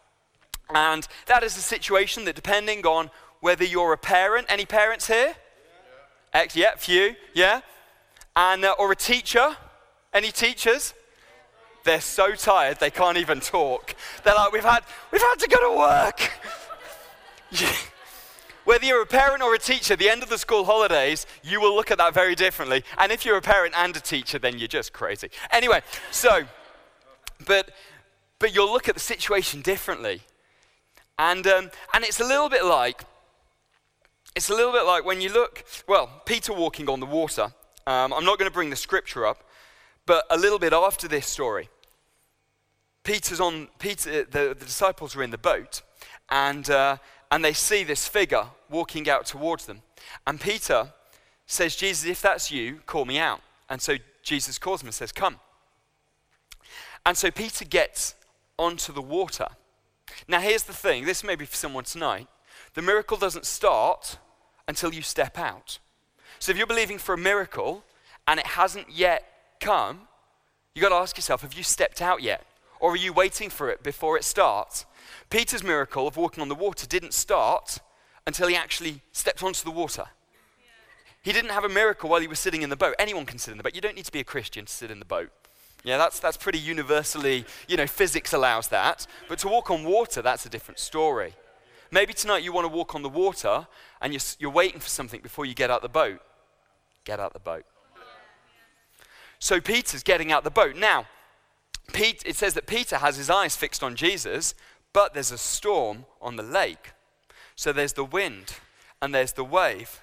And 0.73 1.07
that 1.27 1.43
is 1.43 1.57
a 1.57 1.61
situation 1.61 2.25
that, 2.25 2.35
depending 2.35 2.85
on 2.85 3.09
whether 3.41 3.63
you're 3.63 3.93
a 3.93 3.97
parent, 3.97 4.47
any 4.49 4.65
parents 4.65 5.07
here? 5.07 5.35
Yeah, 6.33 6.41
Ex- 6.41 6.55
yeah 6.55 6.75
few, 6.77 7.15
yeah. 7.33 7.61
And, 8.35 8.65
uh, 8.65 8.75
or 8.79 8.91
a 8.91 8.95
teacher, 8.95 9.57
any 10.13 10.31
teachers? 10.31 10.93
They're 11.83 12.01
so 12.01 12.33
tired 12.33 12.79
they 12.79 12.89
can't 12.89 13.17
even 13.17 13.41
talk. 13.41 13.95
They're 14.23 14.35
like, 14.35 14.53
we've 14.53 14.63
had, 14.63 14.83
we've 15.11 15.21
had 15.21 15.35
to 15.39 15.47
go 15.47 15.71
to 15.71 15.77
work. 15.77 16.31
Whether 18.65 18.85
you're 18.85 19.01
a 19.01 19.05
parent 19.05 19.43
or 19.43 19.53
a 19.53 19.59
teacher, 19.59 19.95
the 19.95 20.09
end 20.09 20.23
of 20.23 20.29
the 20.29 20.37
school 20.37 20.63
holidays, 20.63 21.25
you 21.43 21.59
will 21.59 21.75
look 21.75 21.91
at 21.91 21.97
that 21.97 22.13
very 22.13 22.33
differently. 22.33 22.83
And 22.97 23.11
if 23.11 23.25
you're 23.25 23.37
a 23.37 23.41
parent 23.41 23.73
and 23.75 23.95
a 23.95 23.99
teacher, 23.99 24.39
then 24.39 24.57
you're 24.57 24.69
just 24.69 24.93
crazy. 24.93 25.29
Anyway, 25.51 25.81
so, 26.11 26.43
but, 27.45 27.71
but 28.39 28.55
you'll 28.55 28.71
look 28.71 28.87
at 28.87 28.95
the 28.95 29.01
situation 29.01 29.61
differently. 29.61 30.21
And, 31.19 31.45
um, 31.45 31.71
and 31.93 32.03
it's 32.03 32.21
a 32.21 32.25
little 32.25 32.49
bit 32.49 32.63
like, 32.63 33.03
it's 34.35 34.49
a 34.49 34.55
little 34.55 34.71
bit 34.71 34.83
like 34.85 35.03
when 35.05 35.19
you 35.19 35.31
look, 35.31 35.65
well, 35.87 36.21
Peter 36.25 36.53
walking 36.53 36.89
on 36.89 36.99
the 36.99 37.05
water. 37.05 37.53
Um, 37.85 38.13
I'm 38.13 38.23
not 38.23 38.39
going 38.39 38.49
to 38.49 38.53
bring 38.53 38.69
the 38.69 38.77
scripture 38.77 39.25
up, 39.25 39.43
but 40.05 40.23
a 40.29 40.37
little 40.37 40.57
bit 40.57 40.71
after 40.71 41.07
this 41.07 41.27
story, 41.27 41.69
Peter's 43.03 43.41
on, 43.41 43.67
Peter, 43.77 44.23
the, 44.23 44.55
the 44.57 44.65
disciples 44.65 45.17
are 45.17 45.23
in 45.23 45.31
the 45.31 45.37
boat, 45.37 45.81
and, 46.29 46.69
uh, 46.69 46.97
and 47.33 47.43
they 47.43 47.51
see 47.51 47.83
this 47.83 48.07
figure 48.07 48.45
walking 48.69 49.09
out 49.09 49.25
towards 49.25 49.65
them. 49.65 49.81
And 50.27 50.39
Peter 50.39 50.93
says, 51.47 51.75
Jesus, 51.75 52.07
if 52.07 52.21
that's 52.21 52.51
you, 52.51 52.81
call 52.85 53.05
me 53.05 53.17
out. 53.17 53.41
And 53.67 53.81
so 53.81 53.95
Jesus 54.21 54.59
calls 54.59 54.83
him 54.83 54.87
and 54.89 54.93
says, 54.93 55.11
Come. 55.11 55.37
And 57.03 57.17
so 57.17 57.31
Peter 57.31 57.65
gets 57.65 58.13
onto 58.59 58.93
the 58.93 59.01
water. 59.01 59.47
Now, 60.27 60.41
here's 60.41 60.61
the 60.61 60.73
thing 60.73 61.05
this 61.05 61.23
may 61.23 61.35
be 61.35 61.45
for 61.45 61.55
someone 61.55 61.85
tonight. 61.85 62.27
The 62.75 62.83
miracle 62.83 63.17
doesn't 63.17 63.47
start 63.47 64.19
until 64.67 64.93
you 64.93 65.01
step 65.01 65.39
out. 65.39 65.79
So 66.37 66.51
if 66.51 66.57
you're 66.59 66.67
believing 66.67 66.99
for 66.99 67.15
a 67.15 67.17
miracle 67.17 67.83
and 68.27 68.39
it 68.39 68.45
hasn't 68.45 68.91
yet 68.91 69.23
come, 69.59 70.01
you've 70.75 70.83
got 70.83 70.89
to 70.89 71.01
ask 71.01 71.17
yourself 71.17 71.41
have 71.41 71.55
you 71.55 71.63
stepped 71.63 71.99
out 71.99 72.21
yet? 72.21 72.45
Or 72.83 72.91
are 72.91 72.97
you 72.97 73.13
waiting 73.13 73.49
for 73.49 73.69
it 73.69 73.81
before 73.81 74.17
it 74.17 74.25
starts? 74.25 74.85
Peter's 75.29 75.63
miracle 75.63 76.05
of 76.05 76.17
walking 76.17 76.41
on 76.41 76.49
the 76.49 76.53
water 76.53 76.85
didn't 76.85 77.13
start 77.13 77.79
until 78.27 78.49
he 78.49 78.57
actually 78.57 78.99
stepped 79.13 79.41
onto 79.41 79.63
the 79.63 79.71
water. 79.71 80.07
He 81.21 81.31
didn't 81.31 81.51
have 81.51 81.63
a 81.63 81.69
miracle 81.69 82.09
while 82.09 82.19
he 82.19 82.27
was 82.27 82.39
sitting 82.39 82.61
in 82.61 82.69
the 82.69 82.75
boat. 82.75 82.95
Anyone 82.99 83.25
can 83.25 83.39
sit 83.39 83.51
in 83.51 83.57
the 83.57 83.63
boat. 83.63 83.73
You 83.73 83.79
don't 83.79 83.95
need 83.95 84.03
to 84.03 84.11
be 84.11 84.19
a 84.19 84.25
Christian 84.25 84.65
to 84.65 84.71
sit 84.71 84.91
in 84.91 84.99
the 84.99 85.05
boat. 85.05 85.31
Yeah, 85.85 85.97
that's, 85.97 86.19
that's 86.19 86.35
pretty 86.35 86.59
universally, 86.59 87.45
you 87.69 87.77
know, 87.77 87.87
physics 87.87 88.33
allows 88.33 88.67
that. 88.67 89.07
But 89.29 89.39
to 89.39 89.47
walk 89.47 89.71
on 89.71 89.85
water, 89.85 90.21
that's 90.21 90.45
a 90.45 90.49
different 90.49 90.77
story. 90.77 91.35
Maybe 91.89 92.11
tonight 92.11 92.43
you 92.43 92.51
want 92.51 92.65
to 92.65 92.75
walk 92.75 92.95
on 92.95 93.01
the 93.01 93.07
water 93.07 93.65
and 94.01 94.11
you're, 94.11 94.21
you're 94.39 94.51
waiting 94.51 94.81
for 94.81 94.89
something 94.89 95.21
before 95.21 95.45
you 95.45 95.53
get 95.53 95.71
out 95.71 95.83
the 95.83 95.87
boat. 95.87 96.19
Get 97.05 97.21
out 97.21 97.31
the 97.31 97.39
boat. 97.39 97.63
So 99.39 99.61
Peter's 99.61 100.03
getting 100.03 100.33
out 100.33 100.43
the 100.43 100.51
boat. 100.51 100.75
Now, 100.75 101.05
Pete, 101.93 102.23
it 102.25 102.35
says 102.35 102.55
that 102.55 102.67
Peter 102.67 102.97
has 102.97 103.17
his 103.17 103.29
eyes 103.29 103.55
fixed 103.55 103.83
on 103.83 103.95
Jesus, 103.95 104.55
but 104.91 105.13
there's 105.13 105.31
a 105.31 105.37
storm 105.37 106.05
on 106.21 106.35
the 106.35 106.43
lake. 106.43 106.91
So 107.55 107.71
there's 107.71 107.93
the 107.93 108.03
wind 108.03 108.55
and 109.01 109.13
there's 109.13 109.33
the 109.33 109.43
wave. 109.43 110.01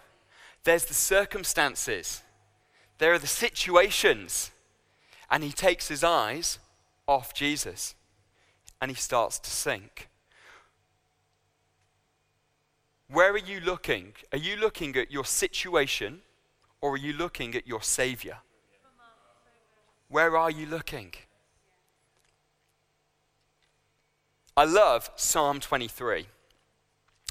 There's 0.64 0.84
the 0.84 0.94
circumstances. 0.94 2.22
There 2.98 3.12
are 3.12 3.18
the 3.18 3.26
situations. 3.26 4.50
And 5.30 5.44
he 5.44 5.52
takes 5.52 5.88
his 5.88 6.02
eyes 6.02 6.58
off 7.06 7.34
Jesus 7.34 7.94
and 8.80 8.90
he 8.90 8.96
starts 8.96 9.38
to 9.40 9.50
sink. 9.50 10.08
Where 13.08 13.32
are 13.32 13.38
you 13.38 13.60
looking? 13.60 14.12
Are 14.32 14.38
you 14.38 14.56
looking 14.56 14.96
at 14.96 15.10
your 15.10 15.24
situation 15.24 16.20
or 16.80 16.94
are 16.94 16.98
you 16.98 17.12
looking 17.12 17.54
at 17.54 17.66
your 17.66 17.82
Savior? 17.82 18.38
Where 20.08 20.36
are 20.36 20.50
you 20.50 20.66
looking? 20.66 21.12
I 24.60 24.64
love 24.64 25.10
Psalm 25.16 25.58
23. 25.58 26.26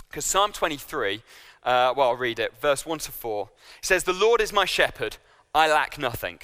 Because 0.10 0.26
Psalm 0.26 0.52
23, 0.52 1.22
uh, 1.62 1.94
well, 1.96 2.10
I'll 2.10 2.16
read 2.16 2.40
it, 2.40 2.60
verse 2.60 2.88
1 2.88 2.98
to 2.98 3.12
4. 3.12 3.50
It 3.78 3.86
says, 3.86 4.04
The 4.04 4.14
Lord 4.14 4.42
is 4.42 4.52
my 4.52 4.66
shepherd, 4.66 5.18
I 5.54 5.72
lack 5.72 6.00
nothing. 6.00 6.40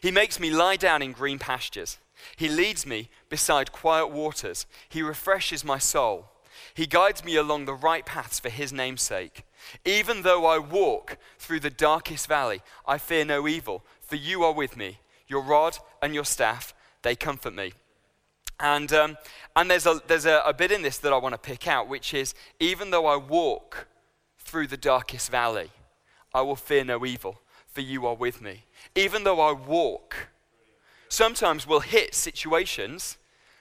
He 0.00 0.10
makes 0.10 0.40
me 0.40 0.50
lie 0.50 0.74
down 0.74 1.00
in 1.00 1.12
green 1.12 1.38
pastures. 1.38 1.98
He 2.34 2.48
leads 2.48 2.84
me 2.84 3.08
beside 3.28 3.70
quiet 3.70 4.08
waters. 4.08 4.66
He 4.88 5.00
refreshes 5.00 5.64
my 5.64 5.78
soul. 5.78 6.32
He 6.74 6.88
guides 6.88 7.24
me 7.24 7.36
along 7.36 7.66
the 7.66 7.74
right 7.74 8.04
paths 8.04 8.40
for 8.40 8.48
his 8.48 8.72
name's 8.72 9.02
sake. 9.02 9.44
Even 9.84 10.22
though 10.22 10.44
I 10.44 10.58
walk 10.58 11.18
through 11.38 11.60
the 11.60 11.70
darkest 11.70 12.26
valley, 12.26 12.62
I 12.84 12.98
fear 12.98 13.24
no 13.24 13.46
evil, 13.46 13.84
for 14.00 14.16
you 14.16 14.42
are 14.42 14.52
with 14.52 14.76
me. 14.76 14.98
Your 15.28 15.42
rod 15.42 15.78
and 16.02 16.12
your 16.12 16.24
staff, 16.24 16.74
they 17.02 17.14
comfort 17.14 17.54
me. 17.54 17.74
And, 18.58 18.92
um, 18.92 19.18
and 19.54 19.70
there's, 19.70 19.86
a, 19.86 20.00
there's 20.06 20.26
a, 20.26 20.42
a 20.46 20.54
bit 20.54 20.72
in 20.72 20.82
this 20.82 20.98
that 20.98 21.12
I 21.12 21.18
want 21.18 21.34
to 21.34 21.38
pick 21.38 21.68
out, 21.68 21.88
which 21.88 22.14
is 22.14 22.34
even 22.58 22.90
though 22.90 23.06
I 23.06 23.16
walk 23.16 23.86
through 24.38 24.68
the 24.68 24.76
darkest 24.76 25.30
valley, 25.30 25.70
I 26.32 26.40
will 26.42 26.56
fear 26.56 26.84
no 26.84 27.04
evil, 27.04 27.40
for 27.66 27.80
you 27.80 28.06
are 28.06 28.14
with 28.14 28.40
me. 28.40 28.64
Even 28.94 29.24
though 29.24 29.40
I 29.40 29.52
walk, 29.52 30.28
sometimes 31.08 31.66
we'll 31.66 31.80
hit 31.80 32.14
situations, 32.14 33.18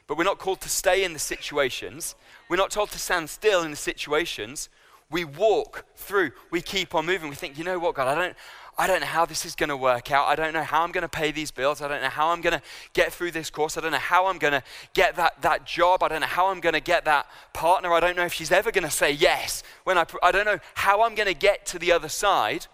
but 0.07 0.17
we're 0.17 0.23
not 0.23 0.39
called 0.39 0.61
to 0.61 0.69
stay 0.69 1.03
in 1.03 1.13
the 1.13 1.19
situations. 1.19 2.15
We're 2.49 2.57
not 2.57 2.71
told 2.71 2.91
to 2.91 2.99
stand 2.99 3.29
still 3.29 3.63
in 3.63 3.71
the 3.71 3.77
situations. 3.77 4.69
We 5.09 5.23
walk 5.23 5.85
through, 5.95 6.31
we 6.51 6.61
keep 6.61 6.95
on 6.95 7.05
moving. 7.05 7.29
We 7.29 7.35
think, 7.35 7.57
you 7.57 7.63
know 7.63 7.79
what, 7.79 7.95
God, 7.95 8.07
I 8.07 8.15
don't, 8.15 8.37
I 8.77 8.87
don't 8.87 8.99
know 8.99 9.07
how 9.07 9.25
this 9.25 9.45
is 9.45 9.55
going 9.55 9.69
to 9.69 9.77
work 9.77 10.11
out. 10.11 10.27
I 10.27 10.35
don't 10.35 10.53
know 10.53 10.63
how 10.63 10.83
I'm 10.83 10.91
going 10.91 11.03
to 11.03 11.09
pay 11.09 11.31
these 11.31 11.49
bills. 11.49 11.81
I 11.81 11.87
don't 11.87 12.01
know 12.01 12.09
how 12.09 12.29
I'm 12.29 12.41
going 12.41 12.59
to 12.59 12.61
get 12.91 13.13
through 13.13 13.31
this 13.31 13.49
course. 13.49 13.77
I 13.77 13.81
don't 13.81 13.91
know 13.91 13.97
how 13.97 14.25
I'm 14.27 14.37
going 14.37 14.51
to 14.51 14.63
get 14.93 15.15
that, 15.15 15.41
that 15.43 15.65
job. 15.65 16.03
I 16.03 16.09
don't 16.09 16.19
know 16.19 16.27
how 16.27 16.47
I'm 16.47 16.59
going 16.59 16.73
to 16.73 16.81
get 16.81 17.05
that 17.05 17.27
partner. 17.53 17.93
I 17.93 18.01
don't 18.01 18.17
know 18.17 18.25
if 18.25 18.33
she's 18.33 18.51
ever 18.51 18.71
going 18.71 18.83
to 18.83 18.91
say 18.91 19.11
yes. 19.11 19.63
When 19.85 19.97
I, 19.97 20.05
I 20.21 20.31
don't 20.33 20.45
know 20.45 20.59
how 20.73 21.03
I'm 21.03 21.15
going 21.15 21.27
to 21.29 21.33
get 21.33 21.65
to 21.67 21.79
the 21.79 21.93
other 21.93 22.09
side. 22.09 22.67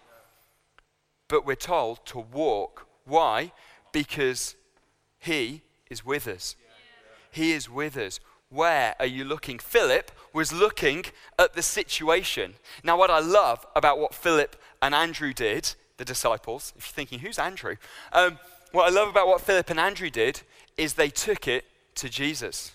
But 1.28 1.46
we're 1.46 1.54
told 1.54 2.04
to 2.06 2.18
walk. 2.18 2.88
Why? 3.04 3.52
Because 3.92 4.56
He 5.20 5.62
is 5.88 6.04
with 6.04 6.26
us. 6.26 6.56
He 7.30 7.52
is 7.52 7.70
with 7.70 7.96
us. 7.96 8.18
Where 8.48 8.96
are 8.98 9.06
you 9.06 9.24
looking? 9.24 9.60
Philip 9.60 10.10
was 10.32 10.52
looking 10.52 11.04
at 11.38 11.54
the 11.54 11.62
situation. 11.62 12.54
Now, 12.82 12.98
what 12.98 13.10
I 13.10 13.20
love 13.20 13.64
about 13.76 13.98
what 13.98 14.14
Philip 14.14 14.56
and 14.82 14.94
Andrew 14.94 15.32
did 15.32 15.74
the 16.02 16.12
disciples, 16.12 16.72
if 16.76 16.86
you're 16.88 16.94
thinking, 16.94 17.20
who's 17.20 17.38
Andrew? 17.38 17.76
Um, 18.12 18.40
what 18.72 18.90
I 18.90 18.92
love 18.92 19.08
about 19.08 19.28
what 19.28 19.40
Philip 19.40 19.70
and 19.70 19.78
Andrew 19.78 20.10
did 20.10 20.42
is 20.76 20.94
they 20.94 21.10
took 21.10 21.46
it 21.46 21.64
to 21.94 22.08
Jesus. 22.08 22.72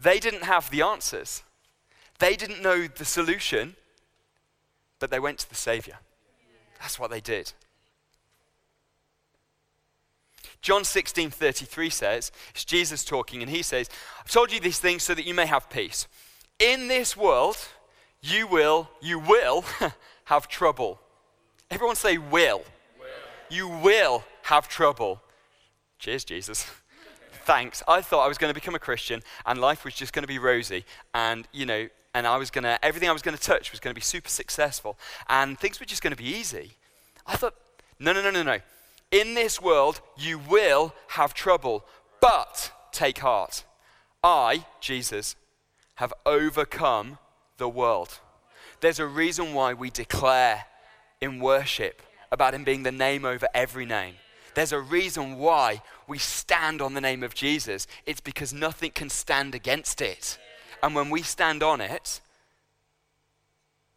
They 0.00 0.18
didn't 0.18 0.42
have 0.42 0.68
the 0.70 0.82
answers, 0.82 1.44
they 2.18 2.34
didn't 2.34 2.60
know 2.60 2.88
the 2.88 3.04
solution, 3.04 3.76
but 4.98 5.10
they 5.10 5.20
went 5.20 5.38
to 5.40 5.48
the 5.48 5.54
Savior. 5.54 5.98
That's 6.80 6.98
what 6.98 7.10
they 7.10 7.20
did. 7.20 7.52
John 10.60 10.82
16 10.82 11.30
33 11.30 11.90
says, 11.90 12.32
it's 12.50 12.64
Jesus 12.64 13.04
talking, 13.04 13.42
and 13.42 13.50
he 13.50 13.62
says, 13.62 13.88
I've 14.18 14.30
told 14.30 14.50
you 14.50 14.58
these 14.58 14.80
things 14.80 15.04
so 15.04 15.14
that 15.14 15.26
you 15.26 15.34
may 15.34 15.46
have 15.46 15.70
peace. 15.70 16.08
In 16.58 16.88
this 16.88 17.16
world, 17.16 17.58
you 18.22 18.48
will, 18.48 18.88
you 19.00 19.20
will 19.20 19.64
have 20.24 20.48
trouble. 20.48 20.98
Everyone 21.70 21.96
say 21.96 22.18
will. 22.18 22.62
will. 22.98 23.06
You 23.48 23.68
will 23.68 24.24
have 24.42 24.68
trouble. 24.68 25.20
Cheers, 25.98 26.24
Jesus. 26.24 26.66
Thanks. 27.44 27.82
I 27.86 28.00
thought 28.00 28.24
I 28.24 28.28
was 28.28 28.38
going 28.38 28.50
to 28.50 28.54
become 28.54 28.74
a 28.74 28.78
Christian 28.78 29.22
and 29.44 29.60
life 29.60 29.84
was 29.84 29.94
just 29.94 30.12
going 30.12 30.22
to 30.22 30.28
be 30.28 30.38
rosy 30.38 30.84
and, 31.14 31.46
you 31.52 31.66
know, 31.66 31.88
and 32.14 32.26
I 32.26 32.36
was 32.36 32.50
going 32.50 32.64
to, 32.64 32.82
everything 32.84 33.08
I 33.08 33.12
was 33.12 33.22
going 33.22 33.36
to 33.36 33.42
touch 33.42 33.70
was 33.70 33.80
going 33.80 33.92
to 33.92 33.98
be 33.98 34.02
super 34.02 34.28
successful 34.28 34.98
and 35.28 35.58
things 35.58 35.80
were 35.80 35.86
just 35.86 36.02
going 36.02 36.12
to 36.12 36.22
be 36.22 36.28
easy. 36.28 36.72
I 37.26 37.36
thought, 37.36 37.54
no, 37.98 38.12
no, 38.12 38.22
no, 38.22 38.30
no, 38.30 38.42
no. 38.42 38.58
In 39.10 39.34
this 39.34 39.60
world, 39.60 40.00
you 40.16 40.38
will 40.38 40.94
have 41.08 41.34
trouble, 41.34 41.84
but 42.20 42.72
take 42.92 43.18
heart. 43.18 43.64
I, 44.22 44.64
Jesus, 44.80 45.36
have 45.96 46.12
overcome 46.24 47.18
the 47.58 47.68
world. 47.68 48.20
There's 48.80 48.98
a 48.98 49.06
reason 49.06 49.54
why 49.54 49.74
we 49.74 49.90
declare 49.90 50.64
in 51.20 51.40
worship 51.40 52.02
about 52.30 52.54
Him 52.54 52.64
being 52.64 52.82
the 52.82 52.92
name 52.92 53.24
over 53.24 53.48
every 53.54 53.86
name. 53.86 54.14
There's 54.54 54.72
a 54.72 54.80
reason 54.80 55.38
why 55.38 55.82
we 56.06 56.18
stand 56.18 56.80
on 56.80 56.94
the 56.94 57.00
name 57.00 57.22
of 57.22 57.34
Jesus. 57.34 57.86
It's 58.06 58.20
because 58.20 58.52
nothing 58.52 58.92
can 58.92 59.10
stand 59.10 59.54
against 59.54 60.00
it. 60.00 60.38
And 60.82 60.94
when 60.94 61.10
we 61.10 61.22
stand 61.22 61.62
on 61.62 61.80
it, 61.80 62.20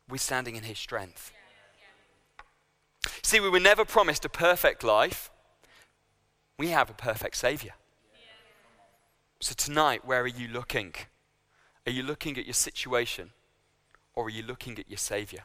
we're 0.09 0.17
standing 0.17 0.55
in 0.55 0.63
His 0.63 0.79
strength. 0.79 1.31
See, 3.21 3.39
we 3.39 3.49
were 3.49 3.59
never 3.59 3.85
promised 3.85 4.25
a 4.25 4.29
perfect 4.29 4.83
life. 4.83 5.29
We 6.57 6.69
have 6.69 6.89
a 6.89 6.93
perfect 6.93 7.37
Savior. 7.37 7.73
So 9.39 9.53
tonight, 9.53 10.05
where 10.05 10.21
are 10.21 10.27
you 10.27 10.47
looking? 10.47 10.95
Are 11.85 11.91
you 11.91 12.03
looking 12.03 12.37
at 12.37 12.45
your 12.45 12.53
situation 12.53 13.31
or 14.15 14.25
are 14.25 14.29
you 14.29 14.43
looking 14.43 14.79
at 14.79 14.89
your 14.89 14.97
Savior? 14.97 15.43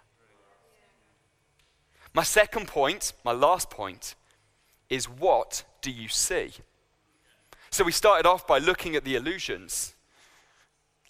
My 2.15 2.23
second 2.23 2.69
point, 2.69 3.13
my 3.25 3.33
last 3.33 3.71
point, 3.71 4.15
is 4.91 5.09
what 5.09 5.65
do 5.81 5.91
you 5.91 6.09
see? 6.09 6.53
So 7.71 7.85
we 7.85 7.93
started 7.93 8.29
off 8.29 8.47
by 8.47 8.59
looking 8.59 8.95
at 8.97 9.05
the 9.05 9.15
illusions 9.15 9.95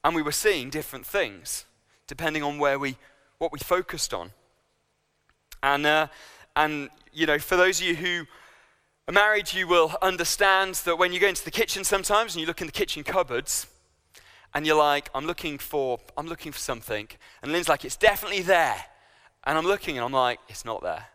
and 0.05 0.15
we 0.15 0.23
were 0.23 0.33
seeing 0.33 0.71
different 0.71 1.05
things 1.05 1.65
depending 2.07 2.43
on 2.43 2.59
where 2.59 2.79
we, 2.79 2.97
what 3.39 3.53
we 3.53 3.59
focused 3.59 4.15
on. 4.15 4.31
And, 5.63 5.87
uh, 5.87 6.07
and, 6.55 6.91
you 7.13 7.27
know, 7.27 7.39
for 7.39 7.57
those 7.57 7.81
of 7.81 7.87
you 7.87 7.97
who 7.97 8.27
are 9.09 9.13
married, 9.13 9.53
you 9.53 9.67
will 9.67 9.97
understand 10.03 10.75
that 10.85 10.99
when 10.99 11.13
you 11.13 11.19
go 11.19 11.29
into 11.29 11.45
the 11.45 11.51
kitchen 11.51 11.85
sometimes 11.85 12.35
and 12.35 12.41
you 12.41 12.47
look 12.47 12.61
in 12.61 12.67
the 12.67 12.73
kitchen 12.73 13.03
cupboards, 13.03 13.67
and 14.55 14.67
you're 14.67 14.77
like, 14.77 15.09
I'm 15.15 15.27
looking 15.27 15.59
for, 15.59 15.99
I'm 16.17 16.27
looking 16.27 16.53
for 16.53 16.59
something. 16.59 17.09
And 17.43 17.53
Lynn's 17.53 17.69
like, 17.69 17.85
it's 17.85 17.97
definitely 17.97 18.43
there. 18.43 18.85
And 19.45 19.59
I'm 19.59 19.65
looking 19.65 19.97
and 19.97 20.05
I'm 20.05 20.13
like, 20.13 20.39
it's 20.49 20.65
not 20.65 20.83
there. 20.83 21.07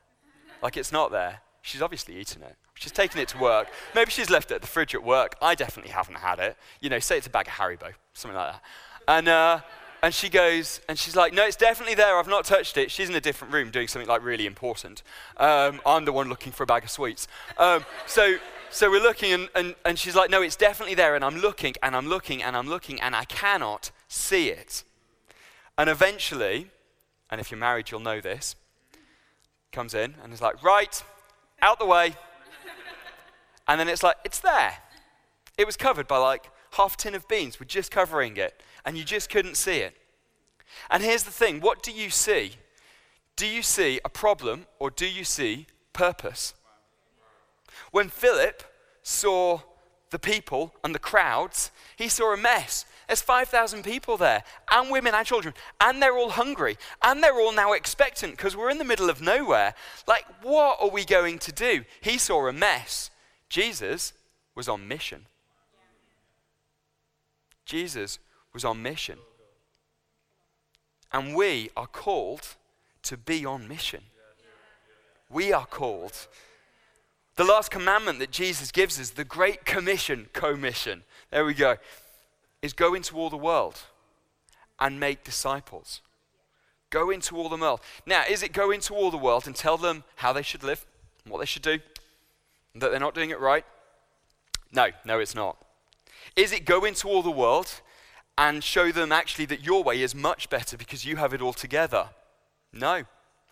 Like, 0.62 0.78
it's 0.78 0.92
not 0.92 1.12
there. 1.12 1.42
She's 1.62 1.82
obviously 1.82 2.18
eaten 2.18 2.42
it. 2.44 2.56
She's 2.76 2.92
taken 2.92 3.20
it 3.20 3.28
to 3.30 3.38
work. 3.38 3.70
Maybe 3.96 4.12
she's 4.12 4.30
left 4.30 4.52
it 4.52 4.56
at 4.56 4.62
the 4.62 4.68
fridge 4.68 4.94
at 4.94 5.04
work. 5.04 5.36
I 5.42 5.56
definitely 5.56 5.92
haven't 5.92 6.18
had 6.18 6.40
it. 6.40 6.58
You 6.80 6.90
know, 6.90 7.00
say 7.00 7.18
it's 7.18 7.28
a 7.28 7.30
bag 7.30 7.48
of 7.48 7.54
Haribo, 7.54 7.94
something 8.14 8.38
like 8.38 8.54
that. 8.54 8.62
And, 9.08 9.28
uh, 9.28 9.60
and 10.04 10.14
she 10.14 10.30
goes, 10.30 10.80
and 10.88 10.98
she's 10.98 11.16
like, 11.16 11.34
no, 11.34 11.46
it's 11.46 11.56
definitely 11.56 11.96
there. 11.96 12.18
I've 12.18 12.28
not 12.28 12.46
touched 12.46 12.78
it. 12.78 12.92
She's 12.92 13.10
in 13.10 13.16
a 13.16 13.22
different 13.22 13.54
room 13.54 13.72
doing 13.72 13.88
something 13.88 14.08
like 14.08 14.24
really 14.24 14.46
important. 14.46 15.02
Um, 15.38 15.82
I'm 15.86 16.06
the 16.06 16.14
one 16.14 16.30
looking 16.30 16.52
for 16.52 16.64
a 16.64 16.68
bag 16.68 16.84
of 16.84 16.92
sweets. 16.92 17.28
Um, 17.58 17.84
so, 18.06 18.38
so 18.70 18.92
we're 18.92 19.02
looking, 19.02 19.34
and, 19.34 19.50
and, 19.56 19.76
and 19.86 19.98
she's 19.98 20.16
like, 20.16 20.30
no, 20.30 20.42
it's 20.42 20.56
definitely 20.56 20.96
there. 20.96 21.16
And 21.16 21.26
I'm 21.26 21.38
looking, 21.38 21.74
and 21.82 21.96
I'm 21.96 22.08
looking, 22.08 22.44
and 22.44 22.56
I'm 22.56 22.70
looking, 22.70 23.02
and 23.02 23.16
I 23.16 23.24
cannot 23.26 23.92
see 24.08 24.50
it. 24.50 24.84
And 25.78 25.90
eventually, 25.90 26.70
and 27.30 27.42
if 27.42 27.52
you're 27.52 27.60
married, 27.60 27.92
you'll 27.92 28.00
know 28.00 28.22
this, 28.22 28.56
comes 29.72 29.94
in 29.94 30.16
and 30.24 30.34
is 30.34 30.42
like, 30.42 30.64
right, 30.64 31.04
out 31.62 31.80
the 31.80 31.86
way. 31.86 32.14
and 33.68 33.80
then 33.80 33.88
it's 33.88 34.04
like, 34.04 34.16
it's 34.24 34.40
there. 34.40 34.78
It 35.58 35.66
was 35.66 35.78
covered 35.78 36.08
by 36.08 36.18
like 36.18 36.50
half 36.74 36.94
a 36.94 36.98
tin 36.98 37.16
of 37.16 37.28
beans. 37.28 37.60
We're 37.60 37.66
just 37.66 37.92
covering 37.92 38.38
it 38.38 38.62
and 38.86 38.98
you 38.98 39.04
just 39.04 39.30
couldn't 39.30 39.56
see 39.56 39.78
it. 39.78 39.96
And 40.90 41.04
here's 41.04 41.24
the 41.24 41.32
thing 41.32 41.60
what 41.60 41.82
do 41.84 41.92
you 41.92 42.10
see? 42.10 42.54
Do 43.36 43.46
you 43.46 43.62
see 43.62 44.00
a 44.04 44.10
problem 44.10 44.66
or 44.80 44.90
do 44.90 45.08
you 45.08 45.24
see 45.24 45.68
purpose? 45.94 46.54
When 47.92 48.10
Philip 48.10 48.64
saw 49.04 49.62
the 50.10 50.20
people 50.20 50.74
and 50.84 50.96
the 50.96 51.00
crowds, 51.00 51.72
he 51.98 52.08
saw 52.08 52.34
a 52.34 52.38
mess. 52.38 52.86
There's 53.08 53.22
5,000 53.22 53.84
people 53.84 54.18
there, 54.18 54.44
and 54.70 54.92
women 54.92 55.14
and 55.16 55.26
children, 55.26 55.54
and 55.80 56.02
they're 56.02 56.18
all 56.18 56.32
hungry, 56.32 56.78
and 57.02 57.24
they're 57.24 57.40
all 57.40 57.54
now 57.54 57.72
expectant 57.74 58.36
because 58.36 58.56
we're 58.56 58.70
in 58.70 58.80
the 58.80 58.84
middle 58.84 59.10
of 59.10 59.22
nowhere. 59.22 59.74
Like, 60.08 60.26
what 60.42 60.78
are 60.82 60.90
we 60.90 61.06
going 61.06 61.40
to 61.40 61.52
do? 61.54 61.86
He 62.02 62.18
saw 62.18 62.48
a 62.48 62.54
mess. 62.54 63.10
Jesus 63.50 64.14
was 64.56 64.68
on 64.68 64.88
mission. 64.88 65.26
Jesus 67.66 68.20
was 68.54 68.66
on 68.66 68.82
mission. 68.82 69.20
And 71.14 71.36
we 71.36 71.70
are 71.78 71.88
called 71.88 72.56
to 73.04 73.16
be 73.16 73.46
on 73.46 73.68
mission. 73.68 74.04
We 75.30 75.54
are 75.54 75.66
called. 75.66 76.28
The 77.38 77.44
last 77.44 77.70
commandment 77.70 78.18
that 78.18 78.32
Jesus 78.32 78.72
gives 78.72 79.00
us, 79.00 79.12
the 79.12 79.24
Great 79.24 79.64
Commission, 79.64 80.28
commission, 80.34 81.04
there 81.30 81.46
we 81.46 81.54
go, 81.54 81.78
is 82.64 82.74
go 82.74 82.96
into 82.96 83.16
all 83.16 83.30
the 83.30 83.38
world 83.38 83.80
and 84.80 85.00
make 85.00 85.24
disciples. 85.24 86.02
Go 86.90 87.12
into 87.12 87.38
all 87.38 87.48
the 87.48 87.56
world. 87.56 87.82
Now, 88.08 88.24
is 88.28 88.42
it 88.42 88.54
go 88.54 88.72
into 88.72 88.96
all 88.96 89.12
the 89.12 89.18
world 89.18 89.46
and 89.46 89.56
tell 89.56 89.78
them 89.78 90.04
how 90.16 90.34
they 90.34 90.42
should 90.42 90.64
live, 90.64 90.88
what 91.28 91.38
they 91.38 91.46
should 91.46 91.62
do, 91.62 91.78
that 92.74 92.90
they're 92.90 93.00
not 93.00 93.14
doing 93.14 93.30
it 93.30 93.40
right? 93.40 93.66
No, 94.72 94.88
no, 95.06 95.20
it's 95.20 95.36
not. 95.36 95.58
Is 96.36 96.52
it 96.52 96.66
go 96.66 96.86
into 96.86 97.08
all 97.08 97.22
the 97.22 97.30
world 97.30 97.82
and 98.36 98.64
show 98.64 98.92
them 98.92 99.12
actually 99.12 99.46
that 99.46 99.64
your 99.64 99.84
way 99.84 100.02
is 100.02 100.16
much 100.16 100.50
better 100.50 100.76
because 100.76 101.06
you 101.06 101.18
have 101.18 101.36
it 101.36 101.42
all 101.44 101.54
together? 101.54 102.10
No. 102.74 103.04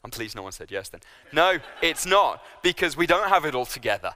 I'm 0.06 0.12
pleased 0.12 0.36
no 0.36 0.44
one 0.44 0.52
said 0.52 0.70
yes 0.70 0.90
then. 0.90 1.02
No, 1.34 1.58
it's 1.82 2.06
not 2.06 2.44
because 2.62 2.96
we 2.96 3.08
don't 3.08 3.28
have 3.28 3.44
it 3.44 3.56
all 3.56 3.66
together. 3.66 4.14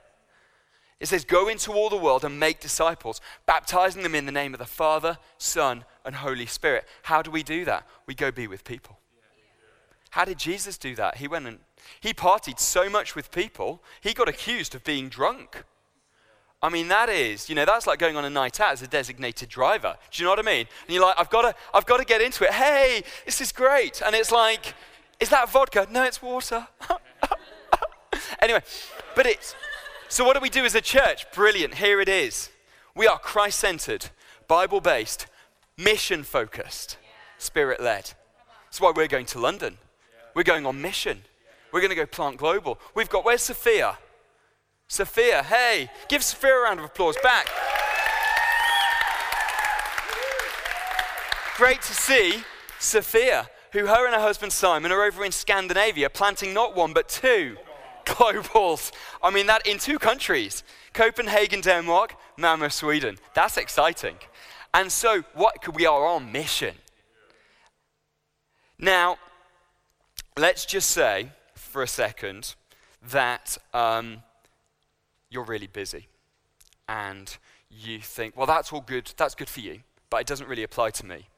It 1.00 1.08
says, 1.08 1.24
Go 1.24 1.48
into 1.48 1.72
all 1.72 1.90
the 1.90 1.96
world 1.96 2.24
and 2.24 2.38
make 2.38 2.60
disciples, 2.60 3.20
baptizing 3.44 4.04
them 4.04 4.14
in 4.14 4.24
the 4.24 4.30
name 4.30 4.54
of 4.54 4.60
the 4.60 4.66
Father, 4.66 5.18
Son, 5.36 5.84
and 6.04 6.14
Holy 6.14 6.46
Spirit. 6.46 6.84
How 7.02 7.22
do 7.22 7.32
we 7.32 7.42
do 7.42 7.64
that? 7.64 7.88
We 8.06 8.14
go 8.14 8.30
be 8.30 8.46
with 8.46 8.62
people. 8.62 9.00
How 10.10 10.24
did 10.24 10.38
Jesus 10.38 10.78
do 10.78 10.94
that? 10.94 11.16
He 11.16 11.26
went 11.26 11.48
and 11.48 11.58
he 11.98 12.14
partied 12.14 12.60
so 12.60 12.88
much 12.88 13.16
with 13.16 13.32
people, 13.32 13.82
he 14.00 14.14
got 14.14 14.28
accused 14.28 14.76
of 14.76 14.84
being 14.84 15.08
drunk. 15.08 15.64
I 16.62 16.68
mean, 16.68 16.86
that 16.86 17.08
is, 17.08 17.48
you 17.48 17.56
know, 17.56 17.64
that's 17.64 17.88
like 17.88 17.98
going 17.98 18.16
on 18.16 18.24
a 18.24 18.30
night 18.30 18.60
out 18.60 18.72
as 18.72 18.82
a 18.82 18.86
designated 18.86 19.48
driver. 19.48 19.96
Do 20.12 20.22
you 20.22 20.24
know 20.24 20.30
what 20.30 20.38
I 20.38 20.42
mean? 20.42 20.68
And 20.86 20.94
you're 20.94 21.02
like, 21.02 21.16
I've 21.18 21.30
got 21.30 21.42
to, 21.42 21.54
I've 21.74 21.86
got 21.86 21.96
to 21.96 22.04
get 22.04 22.20
into 22.20 22.44
it. 22.44 22.52
Hey, 22.52 23.02
this 23.24 23.40
is 23.40 23.50
great. 23.50 24.02
And 24.04 24.14
it's 24.14 24.30
like, 24.30 24.74
is 25.20 25.28
that 25.28 25.50
vodka? 25.50 25.86
No, 25.90 26.04
it's 26.04 26.22
water. 26.22 26.66
anyway, 28.40 28.62
but 29.14 29.26
it's, 29.26 29.54
so 30.08 30.24
what 30.24 30.34
do 30.34 30.40
we 30.40 30.50
do 30.50 30.64
as 30.64 30.74
a 30.74 30.80
church? 30.80 31.30
Brilliant. 31.32 31.74
Here 31.74 32.00
it 32.00 32.08
is. 32.08 32.50
We 32.94 33.06
are 33.06 33.18
Christ 33.18 33.60
centered, 33.60 34.10
Bible 34.48 34.80
based, 34.80 35.26
mission 35.76 36.22
focused, 36.22 36.98
spirit 37.38 37.80
led. 37.80 38.12
That's 38.64 38.80
why 38.80 38.92
we're 38.94 39.08
going 39.08 39.26
to 39.26 39.38
London. 39.38 39.78
We're 40.34 40.42
going 40.42 40.66
on 40.66 40.80
mission. 40.80 41.22
We're 41.72 41.80
going 41.80 41.90
to 41.90 41.96
go 41.96 42.06
plant 42.06 42.36
global. 42.36 42.80
We've 42.94 43.08
got, 43.08 43.24
where's 43.24 43.42
Sophia? 43.42 43.98
Sophia, 44.88 45.42
hey, 45.42 45.90
give 46.08 46.22
Sophia 46.22 46.54
a 46.54 46.62
round 46.62 46.80
of 46.80 46.86
applause 46.86 47.16
back. 47.22 47.46
Great 51.56 51.82
to 51.82 51.94
see 51.94 52.42
Sophia, 52.78 53.48
who 53.72 53.86
her 53.86 54.06
and 54.06 54.14
her 54.14 54.20
husband 54.20 54.52
Simon 54.52 54.92
are 54.92 55.02
over 55.02 55.24
in 55.24 55.32
Scandinavia 55.32 56.10
planting 56.10 56.52
not 56.52 56.76
one 56.76 56.92
but 56.92 57.08
two 57.08 57.56
globals. 58.04 58.92
I 59.22 59.30
mean, 59.30 59.46
that 59.46 59.66
in 59.66 59.78
two 59.78 59.98
countries 59.98 60.64
Copenhagen, 60.92 61.60
Denmark, 61.60 62.16
Malmö, 62.38 62.70
Sweden. 62.72 63.16
That's 63.34 63.56
exciting. 63.56 64.16
And 64.74 64.90
so, 64.90 65.22
what 65.34 65.62
could 65.62 65.74
we 65.74 65.86
are 65.86 66.06
on 66.06 66.32
mission. 66.32 66.74
Now, 68.78 69.18
let's 70.36 70.64
just 70.64 70.90
say 70.90 71.30
for 71.54 71.82
a 71.82 71.86
second 71.86 72.54
that 73.10 73.58
um, 73.74 74.22
you're 75.28 75.44
really 75.44 75.66
busy 75.66 76.08
and 76.88 77.36
you 77.70 78.00
think, 78.00 78.36
well, 78.36 78.46
that's 78.46 78.72
all 78.72 78.80
good, 78.80 79.12
that's 79.16 79.34
good 79.34 79.48
for 79.48 79.60
you, 79.60 79.80
but 80.08 80.20
it 80.22 80.26
doesn't 80.26 80.48
really 80.48 80.62
apply 80.62 80.90
to 80.90 81.06
me. 81.06 81.28